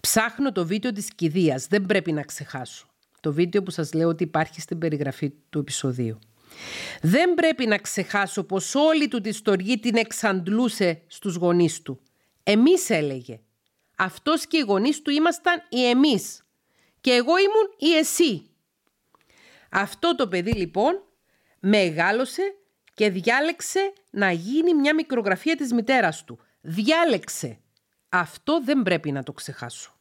[0.00, 2.86] Ψάχνω το βίντεο της κηδείας, δεν πρέπει να ξεχάσω.
[3.20, 6.18] Το βίντεο που σας λέω ότι υπάρχει στην περιγραφή του επεισοδίου.
[7.02, 12.00] Δεν πρέπει να ξεχάσω πως όλη του τη στοργή την εξαντλούσε στους γονείς του.
[12.42, 13.40] Εμείς έλεγε.
[13.96, 16.42] Αυτός και οι γονείς του ήμασταν οι εμείς.
[17.00, 18.42] Και εγώ ήμουν η εσύ.
[19.70, 21.02] Αυτό το παιδί λοιπόν
[21.60, 22.42] μεγάλωσε
[22.94, 26.38] και διάλεξε να γίνει μια μικρογραφία της μητέρας του.
[26.60, 27.58] Διάλεξε.
[28.08, 29.92] Αυτό δεν πρέπει να το ξεχάσω.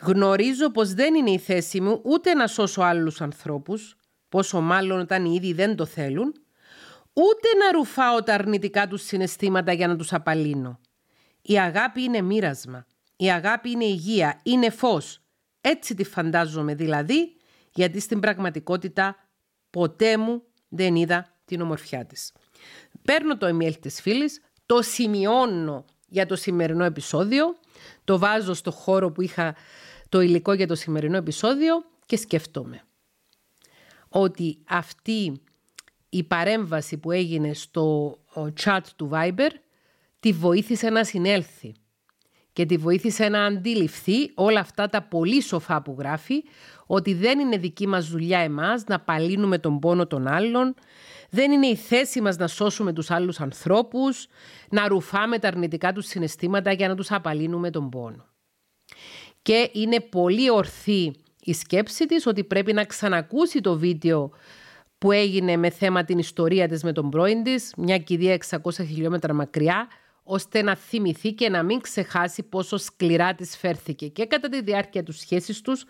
[0.00, 3.96] Γνωρίζω πως δεν είναι η θέση μου ούτε να σώσω άλλους ανθρώπους,
[4.28, 6.34] πόσο μάλλον όταν οι ίδιοι δεν το θέλουν,
[7.12, 10.80] ούτε να ρουφάω τα αρνητικά τους συναισθήματα για να τους απαλύνω.
[11.42, 12.86] Η αγάπη είναι μοίρασμα.
[13.16, 15.22] Η αγάπη είναι υγεία, είναι φως.
[15.60, 17.36] Έτσι τη φαντάζομαι δηλαδή,
[17.74, 19.16] γιατί στην πραγματικότητα
[19.72, 22.32] ποτέ μου δεν είδα την ομορφιά της.
[23.02, 27.56] Παίρνω το email της φίλης, το σημειώνω για το σημερινό επεισόδιο,
[28.04, 29.54] το βάζω στο χώρο που είχα
[30.08, 32.82] το υλικό για το σημερινό επεισόδιο και σκεφτόμαι
[34.08, 35.40] ότι αυτή
[36.08, 38.18] η παρέμβαση που έγινε στο
[38.64, 39.50] chat του Viber
[40.20, 41.74] τη βοήθησε να συνέλθει
[42.52, 46.42] και τη βοήθησε να αντιληφθεί όλα αυτά τα πολύ σοφά που γράφει
[46.86, 50.74] ότι δεν είναι δική μας δουλειά εμάς να παλύνουμε τον πόνο των άλλων,
[51.30, 54.26] δεν είναι η θέση μας να σώσουμε τους άλλους ανθρώπους,
[54.70, 58.26] να ρουφάμε τα αρνητικά τους συναισθήματα για να τους απαλύνουμε τον πόνο.
[59.42, 64.30] Και είναι πολύ ορθή η σκέψη της ότι πρέπει να ξανακούσει το βίντεο
[64.98, 69.34] που έγινε με θέμα την ιστορία της με τον πρώην της, μια κηδεία 600 χιλιόμετρα
[69.34, 69.88] μακριά,
[70.22, 75.02] ώστε να θυμηθεί και να μην ξεχάσει πόσο σκληρά της φέρθηκε και κατά τη διάρκεια
[75.02, 75.84] του σχέσης τους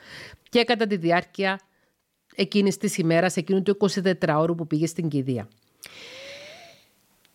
[0.48, 1.60] και κατά τη διάρκεια
[2.34, 5.48] εκείνης της ημέρας, εκείνου του 24 ώρου που πήγε στην κηδεία.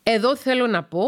[0.03, 1.01] Εδώ θέλω να πω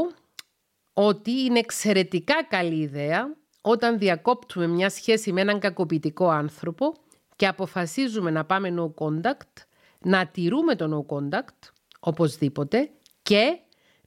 [0.93, 6.93] ότι είναι εξαιρετικά καλή ιδέα όταν διακόπτουμε μια σχέση με έναν κακοποιητικό άνθρωπο
[7.35, 9.63] και αποφασίζουμε να πάμε no contact,
[9.99, 12.89] να τηρούμε το no contact, οπωσδήποτε,
[13.21, 13.59] και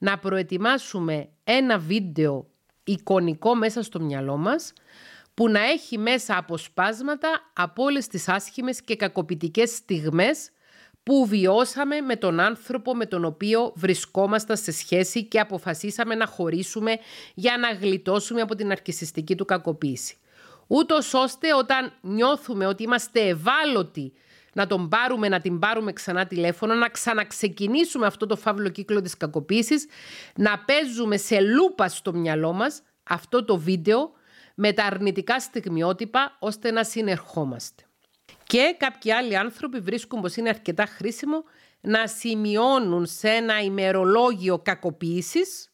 [0.02, 2.46] να προετοιμάσουμε ένα βίντεο
[2.84, 4.72] εικονικό μέσα στο μυαλό μας
[5.34, 10.50] που να έχει μέσα αποσπάσματα από όλες τις άσχημες και κακοποιητικές στιγμές
[11.02, 16.96] που βιώσαμε με τον άνθρωπο με τον οποίο βρισκόμαστε σε σχέση και αποφασίσαμε να χωρίσουμε
[17.34, 20.16] για να γλιτώσουμε από την αρκισιστική του κακοποίηση.
[20.66, 24.12] Ούτως ώστε όταν νιώθουμε ότι είμαστε ευάλωτοι
[24.52, 29.16] να τον πάρουμε, να την πάρουμε ξανά τηλέφωνο, να ξαναξεκινήσουμε αυτό το φαύλο κύκλο της
[29.16, 29.86] κακοποίησης,
[30.36, 34.12] να παίζουμε σε λούπα στο μυαλό μας αυτό το βίντεο
[34.54, 37.82] με τα αρνητικά στιγμιότυπα ώστε να συνερχόμαστε.
[38.46, 41.44] Και κάποιοι άλλοι άνθρωποι βρίσκουν πως είναι αρκετά χρήσιμο
[41.80, 45.70] να σημειώνουν σε ένα ημερολόγιο κακοποίησης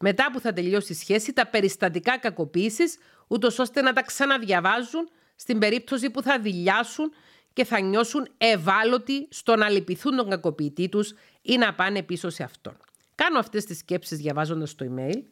[0.00, 5.58] μετά που θα τελειώσει η σχέση τα περιστατικά κακοποίησης ούτως ώστε να τα ξαναδιαβάζουν στην
[5.58, 7.12] περίπτωση που θα δηλιάσουν
[7.52, 12.42] και θα νιώσουν ευάλωτοι στο να λυπηθούν τον κακοποιητή τους ή να πάνε πίσω σε
[12.42, 12.76] αυτόν.
[13.14, 15.22] Κάνω αυτές τις σκέψεις διαβάζοντας το email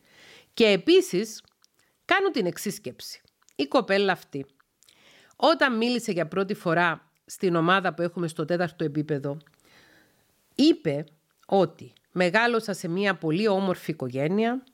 [0.55, 1.43] και επίσης
[2.05, 3.21] κάνω την εξής σκέψη.
[3.57, 4.47] Η κοπέλα αυτή
[5.37, 9.37] όταν μίλησε για πρώτη φορά στην ομάδα που έχουμε στο τέταρτο επίπεδο
[10.55, 11.05] είπε
[11.47, 14.65] ότι μεγάλωσα σε μια πολύ όμορφη οικογένεια,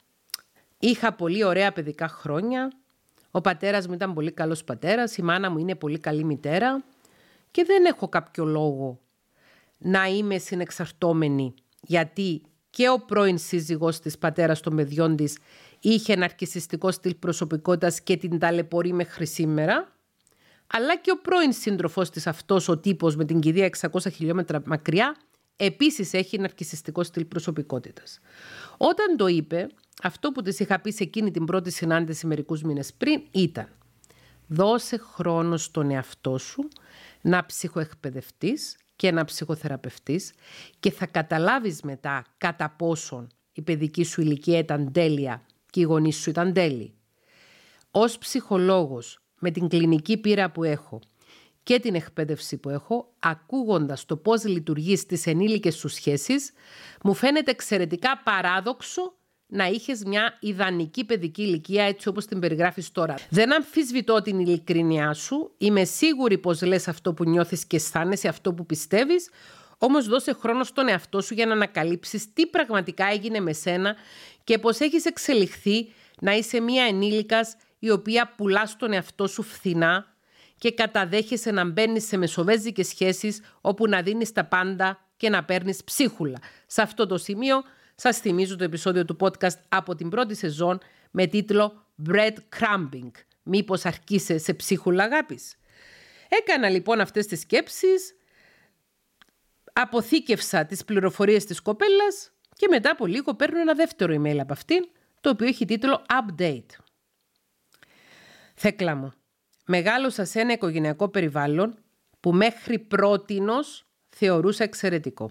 [0.79, 2.73] είχα πολύ ωραία παιδικά χρόνια,
[3.31, 6.85] ο πατέρας μου ήταν πολύ καλός πατέρας, η μάνα μου είναι πολύ καλή μητέρα
[7.57, 9.01] και δεν έχω κάποιο λόγο
[9.79, 15.39] να είμαι συνεξαρτώμενη γιατί και ο πρώην σύζυγός της πατέρας των παιδιών της
[15.81, 19.93] είχε ένα αρκισιστικό στυλ προσωπικότητας και την ταλαιπωρεί μέχρι σήμερα
[20.67, 25.17] αλλά και ο πρώην σύντροφός της αυτός ο τύπος με την κηδεία 600 χιλιόμετρα μακριά
[25.57, 28.21] επίσης έχει ένα αρκισιστικό στυλ προσωπικότητας.
[28.77, 29.69] Όταν το είπε,
[30.03, 33.69] αυτό που της είχα πει σε εκείνη την πρώτη συνάντηση μερικούς μήνες πριν ήταν
[34.47, 36.69] «Δώσε χρόνο στον εαυτό σου
[37.27, 40.33] να ψυχοεκπαιδευτείς και να ψυχοθεραπευτείς
[40.81, 46.17] και θα καταλάβεις μετά κατά πόσον η παιδική σου ηλικία ήταν τέλεια και οι γονείς
[46.17, 46.95] σου ήταν τέλειοι.
[47.91, 51.01] Ως ψυχολόγος, με την κλινική πείρα που έχω
[51.63, 56.53] και την εκπαίδευση που έχω, ακούγοντας το πώς λειτουργείς στις ενήλικες σου σχέσεις,
[57.03, 59.16] μου φαίνεται εξαιρετικά παράδοξο
[59.47, 63.15] να είχες μια ιδανική παιδική ηλικία έτσι όπως την περιγράφεις τώρα.
[63.31, 68.53] Δεν αμφισβητώ την ειλικρίνειά σου, είμαι σίγουρη πως λες αυτό που νιώθεις και αισθάνεσαι, αυτό
[68.53, 69.31] που πιστεύεις,
[69.79, 73.97] όμως δώσε χρόνο στον εαυτό σου για να ανακαλύψεις τι πραγματικά έγινε με σένα
[74.45, 80.15] και πως έχεις εξελιχθεί να είσαι μια ενήλικας η οποία πουλάς τον εαυτό σου φθηνά
[80.59, 85.85] και καταδέχεσαι να μπαίνεις σε μεσοβέζικες σχέσεις όπου να δίνεις τα πάντα και να παίρνεις
[85.85, 86.39] ψίχουλα.
[86.67, 87.63] Σε αυτό το σημείο
[87.97, 90.79] σας θυμίζω το επεισόδιο του podcast από την πρώτη σεζόν
[91.11, 93.11] με τίτλο Bread Crumbing.
[93.43, 95.57] Μήπως αρκείσαι σε ψίχουλα αγάπης;
[96.29, 98.17] Έκανα λοιπόν αυτές τις σκέψεις,
[99.73, 104.89] αποθήκευσα τις πληροφορίες της κοπέλας και μετά από λίγο παίρνω ένα δεύτερο email από αυτήν,
[105.21, 106.67] το οποίο έχει τίτλο Update.
[108.55, 109.13] Θέκλα μου,
[109.67, 111.79] μεγάλωσα σε ένα οικογενειακό περιβάλλον
[112.21, 115.31] που μέχρι πρότινος θεωρούσα εξαιρετικό.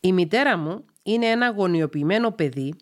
[0.00, 2.74] Η μητέρα μου είναι ένα γονιοποιημένο παιδί,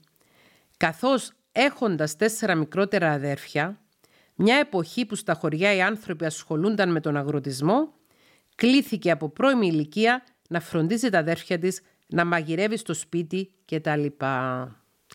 [0.77, 3.79] καθώς έχοντας τέσσερα μικρότερα αδέρφια,
[4.35, 7.93] μια εποχή που στα χωριά οι άνθρωποι ασχολούνταν με τον αγροτισμό,
[8.55, 14.07] κλήθηκε από πρώιμη ηλικία να φροντίζει τα αδέρφια της, να μαγειρεύει στο σπίτι κτλ.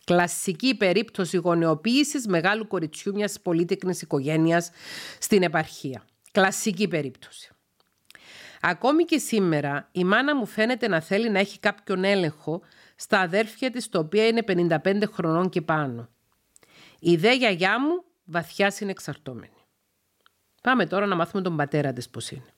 [0.03, 4.71] Κλασική περίπτωση γονεοποίησης μεγάλου κοριτσιού μιας πολύτεκνης οικογένειας
[5.19, 6.03] στην επαρχία.
[6.31, 7.51] Κλασική περίπτωση.
[8.61, 12.61] Ακόμη και σήμερα η μάνα μου φαίνεται να θέλει να έχει κάποιον έλεγχο
[13.01, 16.09] στα αδέρφια της, τα οποία είναι 55 χρονών και πάνω.
[16.99, 19.53] Η δε γιαγιά μου βαθιά συνεξαρτώμενη.
[20.61, 22.53] Πάμε τώρα να μάθουμε τον πατέρα της πώς είναι.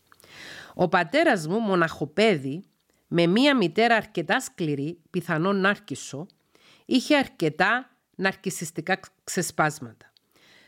[0.74, 2.64] Ο πατέρας μου, μοναχοπέδι,
[3.08, 6.28] με μία μητέρα αρκετά σκληρή, πιθανόν νάρκισο,
[6.86, 10.12] είχε αρκετά ναρκισιστικά ξεσπάσματα.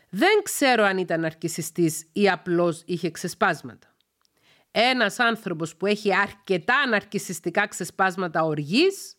[0.09, 3.87] Δεν ξέρω αν ήταν ναρκισιστής ή απλώς είχε ξεσπάσματα.
[4.71, 9.17] Ένας άνθρωπος που έχει αρκετά ναρκισιστικά ξεσπάσματα οργής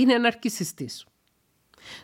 [0.00, 1.06] είναι ναρκισιστής.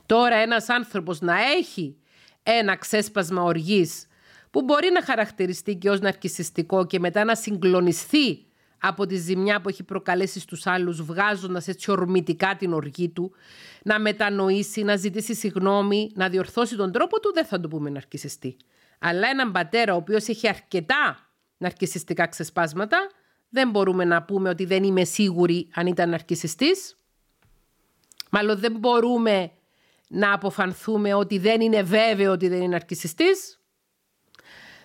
[0.06, 1.96] Τώρα ένας άνθρωπος να έχει
[2.42, 4.06] ένα ξέσπασμα οργής
[4.50, 8.46] που μπορεί να χαρακτηριστεί και ως ναρκισιστικό και μετά να συγκλονιστεί
[8.78, 13.32] από τη ζημιά που έχει προκαλέσει στους άλλους βγάζοντας έτσι ορμητικά την οργή του,
[13.82, 18.56] να μετανοήσει, να ζητήσει συγγνώμη, να διορθώσει τον τρόπο του, δεν θα το πούμε ναρκισιστή.
[18.98, 23.10] Αλλά έναν πατέρα ο οποίος έχει αρκετά ναρκισιστικά ξεσπάσματα,
[23.48, 26.96] δεν μπορούμε να πούμε ότι δεν είμαι σίγουρη αν ήταν ναρκισιστής.
[28.34, 29.50] Μάλλον δεν μπορούμε
[30.08, 33.60] να αποφανθούμε ότι δεν είναι βέβαιο ότι δεν είναι ναρκισιστής.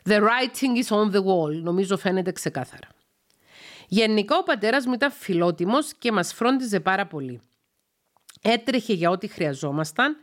[0.04, 1.62] The writing is on the wall.
[1.62, 2.88] Νομίζω φαίνεται ξεκάθαρα.
[3.88, 7.41] Γενικά ο πατέρας μου ήταν φιλότιμος και μας φρόντιζε πάρα πολύ.
[8.41, 10.18] Έτρεχε για ό,τι χρειαζόμασταν,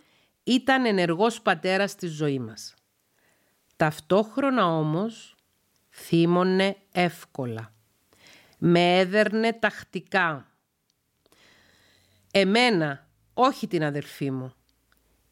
[0.45, 2.75] ήταν ενεργός πατέρας στη ζωή μας.
[3.77, 5.37] Ταυτόχρονα όμως
[5.91, 7.73] θύμωνε εύκολα.
[8.59, 10.49] Με έδερνε τακτικά.
[12.31, 13.04] Εμένα,
[13.35, 14.53] όχι την αδερφή μου.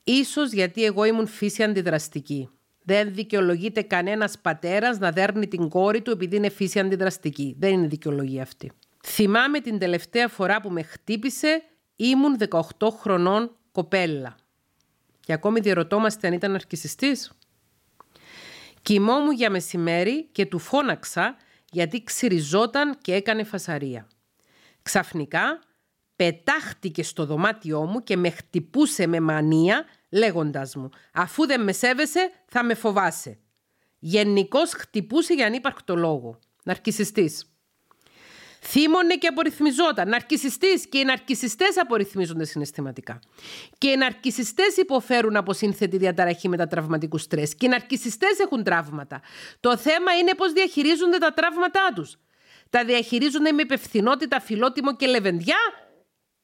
[0.05, 2.49] Ίσως γιατί εγώ ήμουν φύση αντιδραστική.
[2.83, 7.57] Δεν δικαιολογείται κανένας πατέρας να δέρνει την κόρη του επειδή είναι φύση αντιδραστική.
[7.59, 8.73] Δεν είναι δικαιολογία αυτή.
[9.05, 11.63] Θυμάμαι την τελευταία φορά που με χτύπησε,
[11.97, 12.37] ήμουν
[12.79, 14.37] 18 χρονών κοπέλα.
[15.21, 17.33] Και ακόμη διερωτόμαστε αν ήταν αρκισιστής.
[18.83, 21.37] Κοιμόμουν για μεσημέρι και του φώναξα
[21.71, 24.07] γιατί ξυριζόταν και έκανε φασαρία.
[24.83, 25.59] Ξαφνικά
[26.23, 32.31] πετάχτηκε στο δωμάτιό μου και με χτυπούσε με μανία λέγοντας μου «Αφού δεν με σέβεσαι
[32.47, 33.39] θα με φοβάσαι».
[33.99, 36.39] Γενικώς χτυπούσε για ανύπαρκτο λόγο.
[36.65, 37.47] Ναρκισιστής.
[38.61, 40.09] Θύμωνε και απορριθμιζόταν.
[40.09, 43.21] Ναρκισιστής και οι ναρκισιστές απορριθμίζονται συναισθηματικά.
[43.79, 47.55] Και οι ναρκισιστές υποφέρουν από σύνθετη διαταραχή με τα τραυματικού στρες.
[47.55, 49.21] Και οι ναρκισιστές έχουν τραύματα.
[49.61, 52.17] Το θέμα είναι πώς διαχειρίζονται τα τραύματά τους.
[52.71, 55.59] Τα διαχειρίζονται με υπευθυνότητα, φιλότιμο και λεβεντιά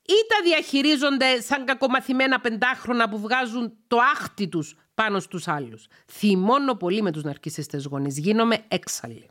[0.08, 5.86] ή τα διαχειρίζονται σαν κακομαθημένα πεντάχρονα που βγάζουν το άχτι τους πάνω στους άλλους.
[6.06, 8.18] Θυμώνω πολύ με τους ναρκισιστές γονείς.
[8.18, 9.26] Γίνομαι έξαλλη.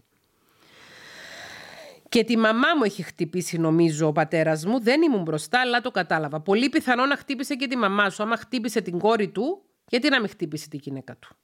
[2.10, 4.82] Και τη μαμά μου έχει χτυπήσει, νομίζω, ο πατέρας μου.
[4.82, 6.42] Δεν ήμουν μπροστά, αλλά το κατάλαβα.
[6.42, 8.24] Πολύ πιθανό να χτύπησε και τη μαμά σου.
[8.24, 11.36] Άμα χτύπησε την κόρη του, γιατί να μην χτύπησε τη γυναίκα του;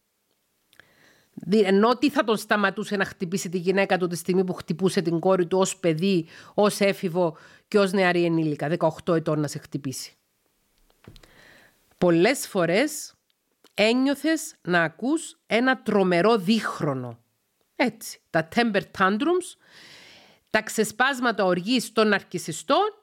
[1.50, 5.20] Ενώ τι θα τον σταματούσε να χτυπήσει τη γυναίκα του τη στιγμή που χτυπούσε την
[5.20, 8.70] κόρη του ως παιδί, ως έφηβο και ως νεαρή ενήλικα,
[9.06, 10.14] 18 ετών να σε χτυπήσει.
[11.98, 13.14] Πολλές φορές
[13.74, 17.18] ένιωθες να ακούς ένα τρομερό δίχρονο.
[17.76, 19.58] Έτσι, τα temper tantrums,
[20.50, 22.98] τα ξεσπάσματα οργής των αρκισιστών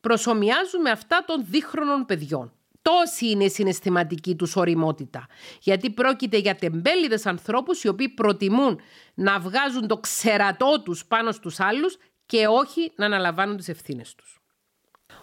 [0.00, 2.52] προσωμιάζουν με αυτά των δίχρονων παιδιών.
[2.88, 5.26] Τόση είναι η συναισθηματική τους οριμότητα.
[5.60, 8.80] Γιατί πρόκειται για τεμπέληδες ανθρώπους οι οποίοι προτιμούν
[9.14, 14.40] να βγάζουν το ξερατό τους πάνω στους άλλους και όχι να αναλαμβάνουν τις ευθύνες τους.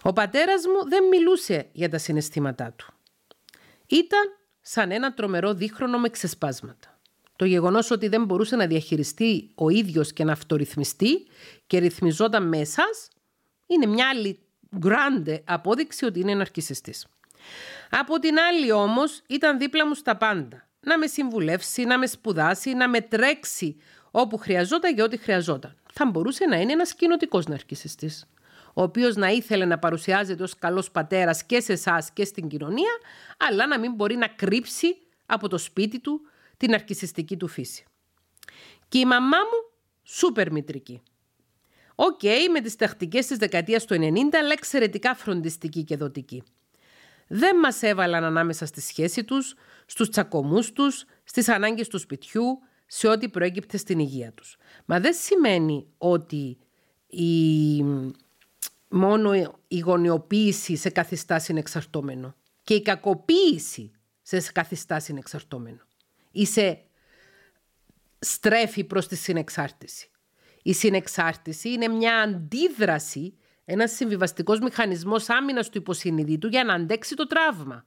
[0.02, 2.94] Ο πατέρας μου δεν μιλούσε για τα συναισθήματά του.
[3.86, 4.22] Ήταν
[4.60, 7.00] σαν ένα τρομερό δίχρονο με ξεσπάσματα.
[7.36, 11.26] Το γεγονός ότι δεν μπορούσε να διαχειριστεί ο ίδιος και να αυτορυθμιστεί
[11.66, 12.82] και ρυθμιζόταν μέσα
[13.66, 14.38] είναι μια άλλη
[14.78, 17.06] γκράντε απόδειξη ότι είναι ναρκισιστής.
[17.90, 20.68] Από την άλλη όμως ήταν δίπλα μου στα πάντα.
[20.80, 23.76] Να με συμβουλεύσει, να με σπουδάσει, να με τρέξει
[24.10, 25.76] όπου χρειαζόταν και ό,τι χρειαζόταν.
[25.92, 28.26] Θα μπορούσε να είναι ένας κοινοτικός ναρκισιστής
[28.78, 32.98] ο οποίος να ήθελε να παρουσιάζεται ως καλός πατέρας και σε εσάς και στην κοινωνία,
[33.36, 36.20] αλλά να μην μπορεί να κρύψει από το σπίτι του
[36.56, 37.84] τη ναρκισσιστική του φύση.
[38.88, 41.02] Και η μαμά μου, σούπερ μητρική.
[41.94, 42.22] Οκ,
[42.52, 46.42] με τις τακτικές της δεκαετίας του 90, αλλά εξαιρετικά φροντιστική και δοτική.
[47.26, 49.54] Δεν μας έβαλαν ανάμεσα στη σχέση τους,
[49.86, 54.56] στους τσακωμούς τους, στις ανάγκες του σπιτιού, σε ό,τι προέκυπτε στην υγεία τους.
[54.84, 56.58] Μα δεν σημαίνει ότι
[57.06, 57.84] η
[58.88, 59.32] μόνο
[59.68, 63.90] η γονιοποίηση σε καθιστάς συνεξαρτώμενο και η κακοποίηση
[64.22, 65.80] σε καθιστάς συνεξαρτώμενο
[66.30, 66.80] ή σε
[68.18, 70.10] στρέφει προς τη συνεξάρτηση.
[70.62, 73.34] Η συνεξάρτηση είναι μια αντίδραση,
[73.66, 77.86] ένας συμβιβαστικός μηχανισμός άμυνας του υποσυνειδήτου για να αντέξει το τραύμα.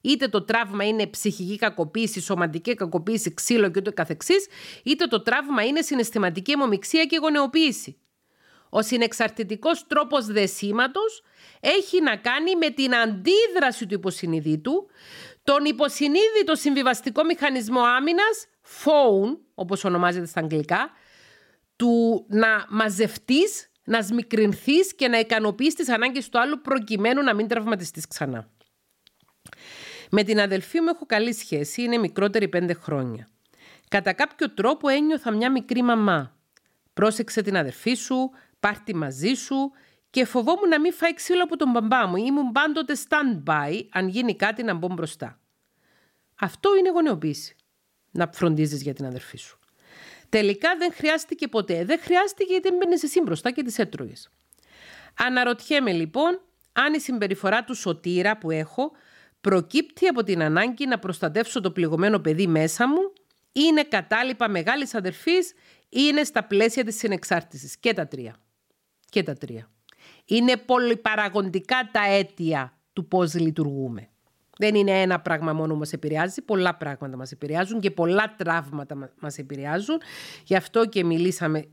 [0.00, 4.46] Είτε το τραύμα είναι ψυχική κακοποίηση, σωματική κακοποίηση, ξύλο και ούτω καθεξής,
[4.82, 7.98] είτε το τραύμα είναι συναισθηματική αιμομηξία και γονεοποίηση.
[8.68, 11.22] Ο συνεξαρτητικός τρόπος δεσίματος
[11.60, 14.86] έχει να κάνει με την αντίδραση του υποσυνειδήτου,
[15.44, 18.46] τον υποσυνείδητο συμβιβαστικό μηχανισμό άμυνας,
[18.84, 20.90] phone, όπως ονομάζεται στα αγγλικά,
[21.76, 27.48] του να μαζευτείς, να σμικρινθείς και να ικανοποιείς τις ανάγκες του άλλου προκειμένου να μην
[27.48, 28.50] τραυματιστείς ξανά.
[30.10, 33.28] Με την αδελφή μου έχω καλή σχέση, είναι μικρότερη πέντε χρόνια.
[33.88, 36.36] Κατά κάποιο τρόπο ένιωθα μια μικρή μαμά.
[36.92, 38.30] Πρόσεξε την αδελφή σου,
[38.60, 39.70] πάρτι μαζί σου
[40.10, 42.16] και φοβόμουν να μην φάει ξύλο από τον μπαμπά μου.
[42.16, 45.40] Ήμουν πάντοτε stand-by αν γίνει κάτι να μπω μπροστά.
[46.34, 47.56] Αυτό είναι γονεοποίηση.
[48.10, 49.59] Να φροντίζεις για την αδερφή σου.
[50.30, 51.84] Τελικά δεν χρειάστηκε ποτέ.
[51.84, 54.30] Δεν χρειάστηκε γιατί μπαίνεις εσύ μπροστά και τις έτρωγες.
[55.18, 56.40] Αναρωτιέμαι λοιπόν
[56.72, 58.92] αν η συμπεριφορά του σωτήρα που έχω
[59.40, 63.12] προκύπτει από την ανάγκη να προστατεύσω το πληγωμένο παιδί μέσα μου
[63.52, 65.50] ή είναι κατάλοιπα μεγάλης αδερφής
[65.88, 67.76] ή είναι στα πλαίσια της συνεξάρτησης.
[67.76, 68.36] Και τα τρία
[69.08, 69.70] και τα τρία.
[70.24, 74.08] Είναι πολυπαραγοντικά τα αίτια του πώς λειτουργούμε.
[74.60, 79.12] Δεν είναι ένα πράγμα μόνο που μας επηρεάζει, πολλά πράγματα μας επηρεάζουν και πολλά τραύματα
[79.20, 80.00] μας επηρεάζουν.
[80.44, 81.64] Γι' αυτό και μιλήσαμε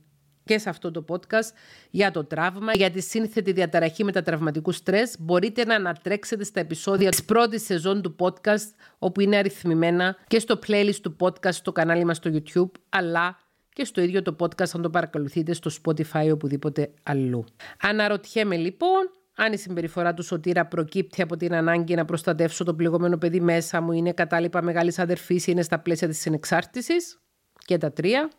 [0.43, 1.51] και σε αυτό το podcast
[1.89, 5.15] για το τραύμα, για τη σύνθετη διαταραχή μετατραυματικού στρες.
[5.19, 10.59] Μπορείτε να ανατρέξετε στα επεισόδια της πρώτης σεζόν του podcast, όπου είναι αριθμημένα και στο
[10.67, 13.39] playlist του podcast στο κανάλι μας στο YouTube, αλλά
[13.73, 17.45] και στο ίδιο το podcast αν το παρακολουθείτε στο Spotify ή οπουδήποτε αλλού.
[17.81, 23.17] Αναρωτιέμαι λοιπόν αν η συμπεριφορά του σωτήρα προκύπτει από την ανάγκη να προστατεύσω το πληγωμένο
[23.17, 27.19] παιδί μέσα μου, είναι κατάλοιπα μεγάλης αδερφής, είναι στα πλαίσια της συνεξάρτησης.
[27.65, 28.29] Και τα τρία.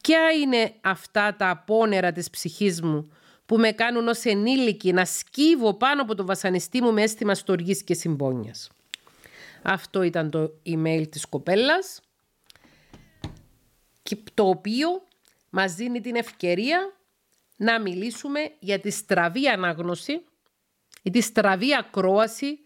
[0.00, 3.08] Ποια είναι αυτά τα απόνερα της ψυχής μου
[3.46, 7.84] που με κάνουν ως ενήλικη να σκύβω πάνω από το βασανιστή μου με αίσθημα στοργής
[7.84, 8.70] και συμπόνιας;
[9.62, 12.00] Αυτό ήταν το email της κοπέλας
[14.02, 14.88] και το οποίο
[15.50, 16.92] μας δίνει την ευκαιρία
[17.56, 20.24] να μιλήσουμε για τη στραβή ανάγνωση
[21.02, 22.58] ή τη στραβή ακρόαση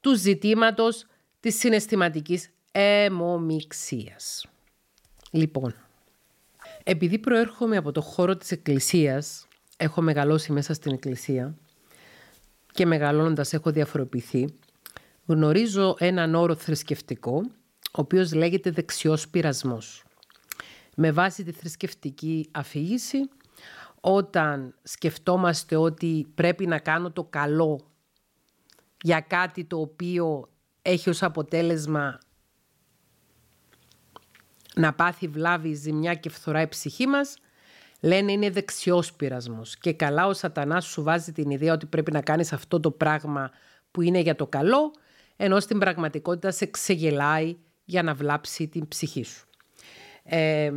[0.00, 1.06] του ζητήματος
[1.40, 4.46] της συναισθηματικής αιμομιξίας.
[5.30, 5.74] Λοιπόν,
[6.84, 11.54] επειδή προέρχομαι από το χώρο της εκκλησίας, έχω μεγαλώσει μέσα στην εκκλησία
[12.72, 14.54] και μεγαλώνοντας έχω διαφοροποιηθεί,
[15.26, 17.42] γνωρίζω έναν όρο θρησκευτικό,
[17.82, 20.02] ο οποίος λέγεται δεξιός πειρασμός
[21.00, 23.28] με βάση τη θρησκευτική αφήγηση
[24.00, 27.80] όταν σκεφτόμαστε ότι πρέπει να κάνω το καλό
[29.02, 30.48] για κάτι το οποίο
[30.82, 32.18] έχει ως αποτέλεσμα
[34.74, 37.36] να πάθει βλάβη, ζημιά και φθορά η ψυχή μας,
[38.00, 39.76] λένε είναι δεξιός πειρασμός.
[39.76, 43.50] Και καλά ο σατανάς σου βάζει την ιδέα ότι πρέπει να κάνεις αυτό το πράγμα
[43.90, 44.92] που είναι για το καλό,
[45.36, 49.46] ενώ στην πραγματικότητα σε ξεγελάει για να βλάψει την ψυχή σου.
[50.22, 50.72] Ε,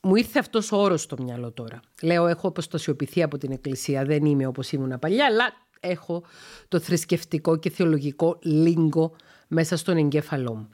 [0.00, 1.80] μου ήρθε αυτός ο όρος στο μυαλό τώρα.
[2.02, 6.22] Λέω, έχω αποστασιοποιηθεί από την Εκκλησία, δεν είμαι όπως ήμουν παλιά, αλλά έχω
[6.68, 9.16] το θρησκευτικό και θεολογικό λίγκο
[9.48, 10.68] μέσα στον εγκέφαλό μου.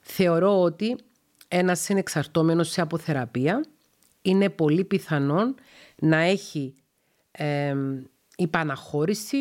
[0.00, 0.96] Θεωρώ ότι
[1.48, 3.64] ένας συνεξαρτώμενος σε αποθεραπεία
[4.22, 5.54] είναι πολύ πιθανόν
[5.96, 6.74] να έχει
[7.30, 7.74] ε,
[8.36, 9.38] υπαναχώρηση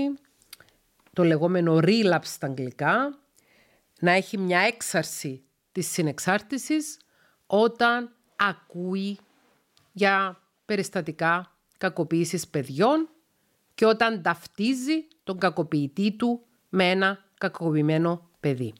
[1.14, 3.20] το λεγόμενο relapse στα αγγλικά,
[4.00, 7.00] να έχει μια έξαρση της συνεξάρτησης
[7.46, 9.18] όταν ακούει
[9.92, 13.10] για περιστατικά κακοποίησης παιδιών
[13.76, 18.74] και όταν ταυτίζει τον κακοποιητή του με ένα κακοποιημένο παιδί.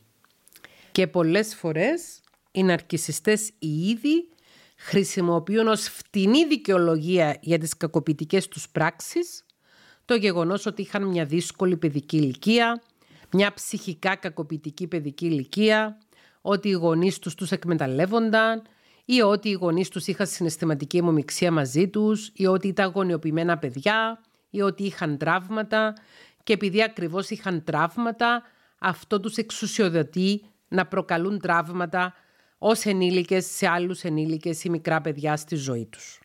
[0.92, 2.20] Και πολλές φορές
[2.52, 4.30] οι ναρκισιστές οι ίδιοι
[4.76, 9.46] χρησιμοποιούν ως φτηνή δικαιολογία για τις κακοποιητικές τους πράξεις
[10.06, 12.82] το γεγονός ότι είχαν μια δύσκολη παιδική ηλικία,
[13.34, 15.98] μια ψυχικά κακοποιητική παιδική ηλικία,
[16.42, 18.62] ότι οι γονείς τους τους εκμεταλλεύονταν
[19.10, 24.22] ή ότι οι γονείς τους είχαν συναισθηματική αιμομιξία μαζί τους ή ότι ήταν γονιοποιημένα παιδιά
[24.50, 25.94] ή ότι είχαν τραύματα
[26.44, 28.44] και επειδή ακριβώς είχαν τραύματα
[28.80, 32.14] αυτό τους εξουσιοδοτεί να προκαλούν τραύματα
[32.58, 36.20] ως ενήλικες σε άλλους ενήλικες ή μικρά παιδιά στη ζωή τους.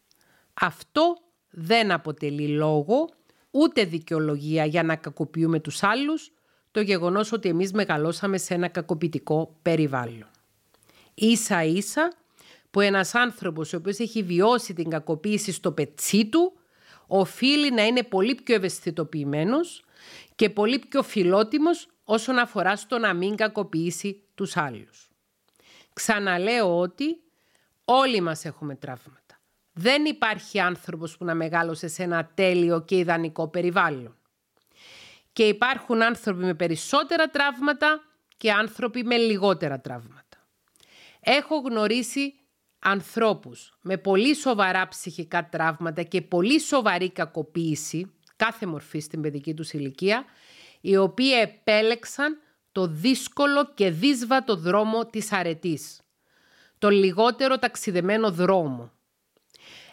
[0.55, 1.16] Αυτό
[1.51, 3.09] δεν αποτελεί λόγο
[3.51, 6.33] ούτε δικαιολογία για να κακοποιούμε τους άλλους
[6.70, 10.26] το γεγονός ότι εμείς μεγαλώσαμε σε ένα κακοποιητικό περιβάλλον.
[11.14, 12.12] Ίσα ίσα
[12.73, 16.53] που ένας άνθρωπος ο οποίος έχει βιώσει την κακοποίηση στο πετσί του
[17.07, 19.85] οφείλει να είναι πολύ πιο ευαισθητοποιημένος
[20.35, 25.11] και πολύ πιο φιλότιμος όσον αφορά στο να μην κακοποιήσει τους άλλους.
[25.93, 27.23] Ξαναλέω ότι
[27.85, 29.41] όλοι μας έχουμε τραύματα.
[29.73, 34.16] Δεν υπάρχει άνθρωπος που να μεγάλωσε σε ένα τέλειο και ιδανικό περιβάλλον.
[35.33, 38.03] Και υπάρχουν άνθρωποι με περισσότερα τραύματα
[38.37, 40.47] και άνθρωποι με λιγότερα τραύματα.
[41.20, 42.35] Έχω γνωρίσει
[42.83, 49.72] ανθρώπους με πολύ σοβαρά ψυχικά τραύματα και πολύ σοβαρή κακοποίηση, κάθε μορφή στην παιδική τους
[49.72, 50.24] ηλικία,
[50.80, 52.39] οι οποίοι επέλεξαν
[52.72, 56.01] το δύσκολο και δύσβατο δρόμο της αρετής.
[56.78, 58.93] Το λιγότερο ταξιδεμένο δρόμο.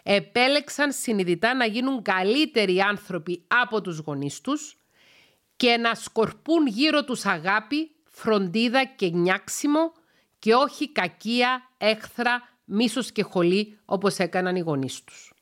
[0.02, 4.76] Επέλεξαν συνειδητά να γίνουν καλύτεροι άνθρωποι από τους γονείς τους
[5.56, 9.92] και να σκορπούν γύρω τους αγάπη, φροντίδα και νιάξιμο
[10.38, 15.32] και όχι κακία, έχθρα, μίσος και χολή όπως έκαναν οι γονείς τους.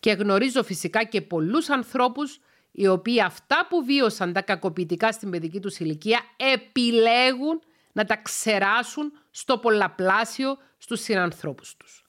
[0.00, 2.40] Και γνωρίζω φυσικά και πολλούς ανθρώπους
[2.72, 7.62] οι οποίοι αυτά που βίωσαν τα κακοποιητικά στην παιδική τους ηλικία επιλέγουν
[7.92, 12.04] να τα ξεράσουν στο πολλαπλάσιο στους συνανθρώπους τους.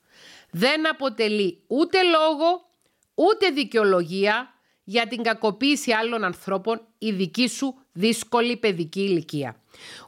[0.51, 2.69] Δεν αποτελεί ούτε λόγο,
[3.13, 4.53] ούτε δικαιολογία
[4.83, 9.55] για την κακοποίηση άλλων ανθρώπων η δική σου δύσκολη παιδική ηλικία.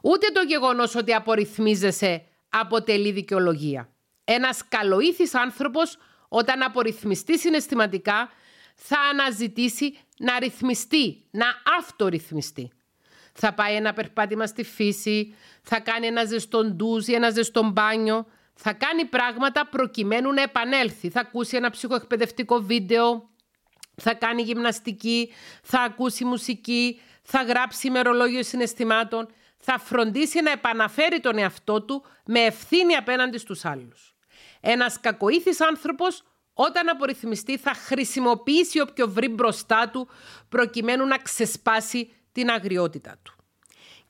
[0.02, 3.88] Ούτε το γεγονός ότι απορριθμίζεσαι αποτελεί δικαιολογία.
[4.28, 5.98] Ένας καλοήθης άνθρωπος
[6.28, 8.30] όταν απορριθμιστεί συναισθηματικά
[8.74, 11.46] θα αναζητήσει να ρυθμιστεί, να
[11.78, 12.70] αυτορυθμιστεί.
[13.32, 18.26] Θα πάει ένα περπάτημα στη φύση, θα κάνει ένα ζεστό ντουζ ή ένα ζεστό μπάνιο,
[18.54, 21.10] θα κάνει πράγματα προκειμένου να επανέλθει.
[21.10, 23.30] Θα ακούσει ένα ψυχοεκπαιδευτικό βίντεο,
[23.96, 31.38] θα κάνει γυμναστική, θα ακούσει μουσική, θα γράψει ημερολόγιο συναισθημάτων, θα φροντίσει να επαναφέρει τον
[31.38, 34.15] εαυτό του με ευθύνη απέναντι στους άλλους.
[34.60, 36.22] Ένας κακοήθης άνθρωπος
[36.54, 40.08] όταν απορριθμιστεί θα χρησιμοποιήσει όποιο βρει μπροστά του
[40.48, 43.34] προκειμένου να ξεσπάσει την αγριότητα του.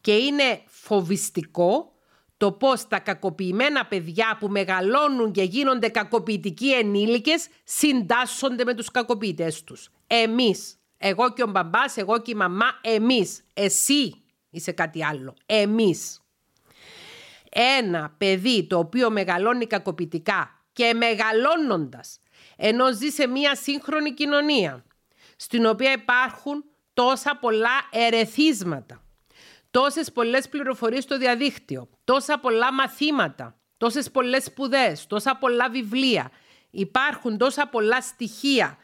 [0.01, 1.93] Και είναι φοβιστικό
[2.37, 9.65] το πώς τα κακοποιημένα παιδιά που μεγαλώνουν και γίνονται κακοποιητικοί ενήλικες συντάσσονται με τους κακοποιητές
[9.65, 9.91] τους.
[10.07, 16.21] Εμείς, εγώ και ο μπαμπάς, εγώ και η μαμά, εμείς, εσύ είσαι κάτι άλλο, εμείς.
[17.59, 22.21] Ένα παιδί το οποίο μεγαλώνει κακοποιητικά και μεγαλώνοντας
[22.57, 24.85] ενώ ζει σε μια σύγχρονη κοινωνία
[25.37, 29.03] στην οποία υπάρχουν τόσα πολλά ερεθίσματα,
[29.71, 36.31] τόσες πολλές πληροφορίες στο διαδίκτυο, τόσα πολλά μαθήματα, τόσες πολλές σπουδές, τόσα πολλά βιβλία.
[36.71, 38.77] Υπάρχουν τόσα πολλά στοιχεία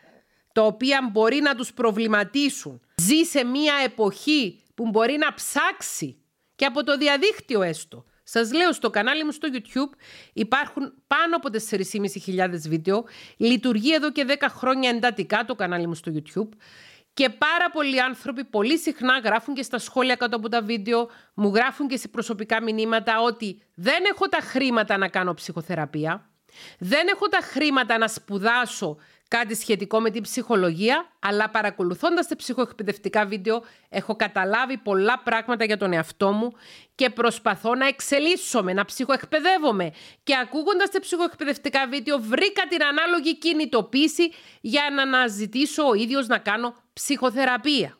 [0.52, 2.80] τα οποία μπορεί να τους προβληματίσουν.
[2.96, 6.22] Ζει σε μια εποχή που μπορεί να ψάξει
[6.54, 8.04] και από το διαδίκτυο έστω
[8.34, 9.96] Σας λέω στο κανάλι μου στο YouTube
[10.32, 13.04] υπάρχουν πάνω από 4.500 βίντεο.
[13.36, 16.48] Λειτουργεί εδώ και 10 χρόνια εντατικά το κανάλι μου στο YouTube.
[17.14, 21.54] Και πάρα πολλοί άνθρωποι πολύ συχνά γράφουν και στα σχόλια κάτω από τα βίντεο, μου
[21.54, 26.30] γράφουν και σε προσωπικά μηνύματα ότι δεν έχω τα χρήματα να κάνω ψυχοθεραπεία,
[26.78, 28.96] δεν έχω τα χρήματα να σπουδάσω
[29.36, 35.76] κάτι σχετικό με την ψυχολογία, αλλά παρακολουθώντας τα ψυχοεκπαιδευτικά βίντεο έχω καταλάβει πολλά πράγματα για
[35.76, 36.52] τον εαυτό μου
[36.94, 44.32] και προσπαθώ να εξελίσσομαι, να ψυχοεκπαιδεύομαι και ακούγοντας τα ψυχοεκπαιδευτικά βίντεο βρήκα την ανάλογη κινητοποίηση
[44.60, 47.98] για να αναζητήσω ο ίδιος να κάνω ψυχοθεραπεία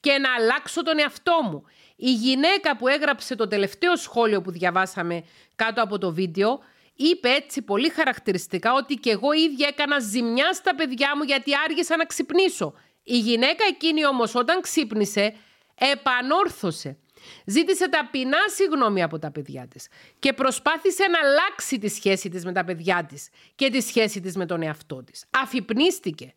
[0.00, 1.64] και να αλλάξω τον εαυτό μου.
[1.96, 5.24] Η γυναίκα που έγραψε το τελευταίο σχόλιο που διαβάσαμε
[5.56, 6.60] κάτω από το βίντεο
[6.96, 11.96] είπε έτσι πολύ χαρακτηριστικά ότι και εγώ ίδια έκανα ζημιά στα παιδιά μου γιατί άργησα
[11.96, 12.74] να ξυπνήσω.
[13.02, 15.34] Η γυναίκα εκείνη όμως όταν ξύπνησε
[15.74, 16.98] επανόρθωσε.
[17.44, 19.88] Ζήτησε ταπεινά συγγνώμη από τα παιδιά της
[20.18, 24.36] και προσπάθησε να αλλάξει τη σχέση της με τα παιδιά της και τη σχέση της
[24.36, 25.24] με τον εαυτό της.
[25.30, 26.34] Αφυπνίστηκε.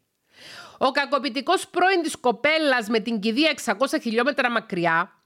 [0.77, 5.18] Ο κακοποιητικός πρώην της κοπέλας με την κηδεία 600 χιλιόμετρα μακριά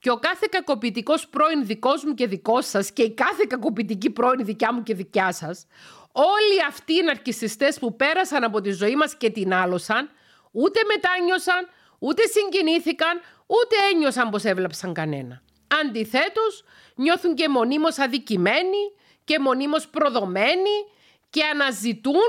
[0.00, 4.44] και ο κάθε κακοποιητικός πρώην δικός μου και δικός σας και η κάθε κακοποιητική πρώην
[4.44, 5.66] δικιά μου και δικιά σας,
[6.12, 10.10] όλοι αυτοί οι ναρκιστές που πέρασαν από τη ζωή μας και την άλωσαν,
[10.50, 15.42] ούτε μετάνιωσαν, ούτε συγκινήθηκαν, ούτε ένιωσαν πως έβλαψαν κανένα.
[15.80, 18.92] Αντιθέτως, νιώθουν και μονίμως αδικημένοι
[19.24, 20.84] και μονίμως προδομένοι
[21.30, 22.28] και αναζητούν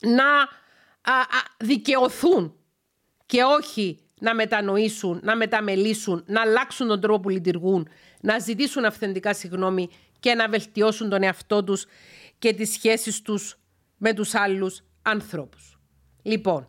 [0.00, 0.40] να
[1.00, 1.24] α,
[1.58, 2.56] δικαιωθούν
[3.26, 7.88] και όχι να μετανοήσουν, να μεταμελήσουν, να αλλάξουν τον τρόπο που λειτουργούν,
[8.20, 9.88] να ζητήσουν αυθεντικά συγγνώμη
[10.20, 11.86] και να βελτιώσουν τον εαυτό τους
[12.38, 13.58] και τις σχέσεις τους
[13.96, 15.78] με τους άλλους ανθρώπους.
[16.22, 16.68] Λοιπόν,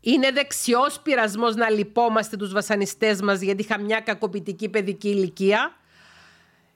[0.00, 5.72] είναι δεξιός πειρασμός να λυπόμαστε τους βασανιστές μας γιατί είχα μια κακοποιητική παιδική ηλικία.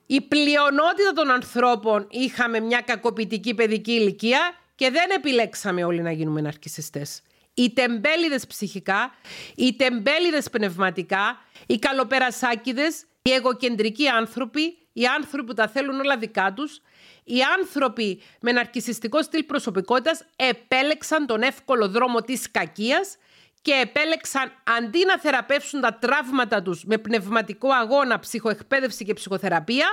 [0.05, 4.39] Η πλειονότητα των ανθρώπων είχαμε μια κακοποιητική παιδική ηλικία
[4.75, 7.21] και δεν επιλέξαμε όλοι να γίνουμε ναρκισιστές.
[7.53, 9.13] Οι τεμπέληδες ψυχικά,
[9.55, 16.53] οι τεμπέληδες πνευματικά, οι καλοπερασάκιδες, οι εγωκεντρικοί άνθρωποι, οι άνθρωποι που τα θέλουν όλα δικά
[16.53, 16.81] τους,
[17.23, 23.17] οι άνθρωποι με ναρκισιστικό στυλ προσωπικότητας επέλεξαν τον εύκολο δρόμο της κακίας
[23.61, 29.87] και επέλεξαν αντί να θεραπεύσουν τα τραύματα τους με πνευματικό αγώνα, ψυχοεκπαίδευση και ψυχοθεραπεία,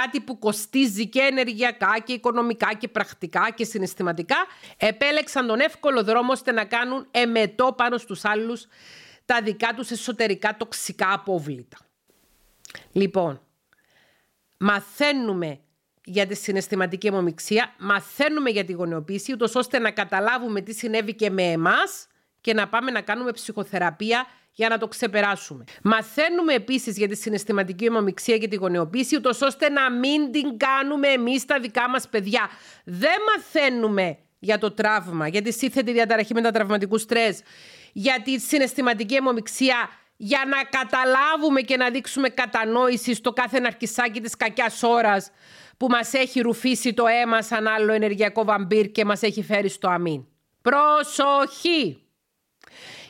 [0.00, 4.36] κάτι που κοστίζει και ενεργειακά και οικονομικά και πρακτικά και συναισθηματικά,
[4.76, 8.66] επέλεξαν τον εύκολο δρόμο ώστε να κάνουν εμετό πάνω στους άλλους
[9.24, 11.76] τα δικά τους εσωτερικά τοξικά απόβλητα.
[12.92, 13.40] Λοιπόν,
[14.56, 15.60] μαθαίνουμε
[16.04, 21.30] για τη συναισθηματική αιμομηξία, μαθαίνουμε για τη γονεοποίηση, ούτως ώστε να καταλάβουμε τι συνέβη και
[21.30, 22.06] με εμάς
[22.40, 25.64] και να πάμε να κάνουμε ψυχοθεραπεία για να το ξεπεράσουμε.
[25.82, 31.08] Μαθαίνουμε επίσης για τη συναισθηματική αιμομηξία και τη γονεοποίηση, ούτως ώστε να μην την κάνουμε
[31.08, 32.48] εμείς τα δικά μας παιδιά.
[32.84, 37.40] Δεν μαθαίνουμε για το τραύμα, για τη σύνθετη διαταραχή μετατραυματικού στρες,
[37.92, 44.36] για τη συναισθηματική αιμομηξία, για να καταλάβουμε και να δείξουμε κατανόηση στο κάθε ναρκισάκι της
[44.36, 45.30] κακιάς ώρας
[45.76, 49.88] που μας έχει ρουφήσει το αίμα σαν άλλο ενεργειακό βαμπύρ και μας έχει φέρει στο
[49.88, 50.24] αμήν.
[50.62, 52.05] Προσοχή!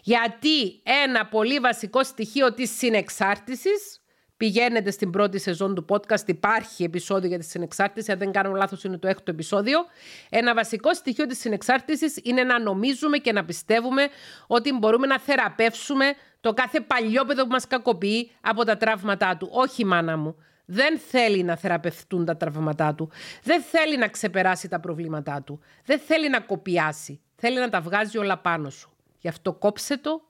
[0.07, 4.01] Γιατί ένα πολύ βασικό στοιχείο της συνεξάρτησης
[4.37, 8.85] Πηγαίνετε στην πρώτη σεζόν του podcast, υπάρχει επεισόδιο για τη συνεξάρτηση, αν δεν κάνω λάθος
[8.85, 9.79] είναι το έκτο επεισόδιο.
[10.29, 14.09] Ένα βασικό στοιχείο της συνεξάρτησης είναι να νομίζουμε και να πιστεύουμε
[14.47, 19.49] ότι μπορούμε να θεραπεύσουμε το κάθε παλιόπαιδο που μας κακοποιεί από τα τραύματά του.
[19.53, 23.11] Όχι μάνα μου, δεν θέλει να θεραπευτούν τα τραύματά του,
[23.43, 28.19] δεν θέλει να ξεπεράσει τα προβλήματά του, δεν θέλει να κοπιάσει, θέλει να τα βγάζει
[28.19, 28.96] όλα πάνω σου.
[29.27, 30.23] Γι' αυτό κόψε το,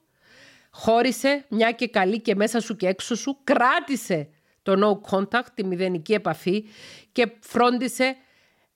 [0.71, 4.29] χώρισε μια και καλή και μέσα σου και έξω σου, κράτησε
[4.61, 6.65] το no contact, τη μηδενική επαφή
[7.11, 8.15] και φρόντισε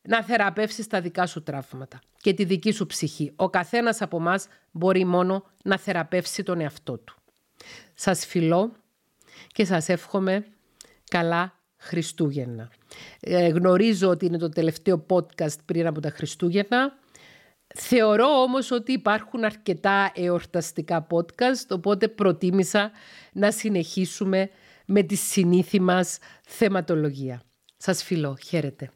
[0.02, 3.32] να θεραπεύσεις τα δικά σου τραύματα και τη δική σου ψυχή.
[3.36, 7.16] Ο καθένας από μας μπορεί μόνο να θεραπεύσει τον εαυτό του.
[7.94, 8.76] Σας φιλώ
[9.48, 10.46] και σας εύχομαι
[11.10, 12.72] καλά Χριστούγεννα.
[13.20, 17.00] Ε, γνωρίζω ότι είναι το τελευταίο podcast πριν από τα Χριστούγεννα.
[17.74, 22.92] Θεωρώ όμως ότι υπάρχουν αρκετά εορταστικά podcast, οπότε προτίμησα
[23.34, 24.50] να συνεχίσουμε
[24.86, 26.18] με τη συνήθι μας
[26.48, 27.42] θεματολογία.
[27.78, 28.38] Σας φιλώ.
[28.46, 28.92] Χαίρετε.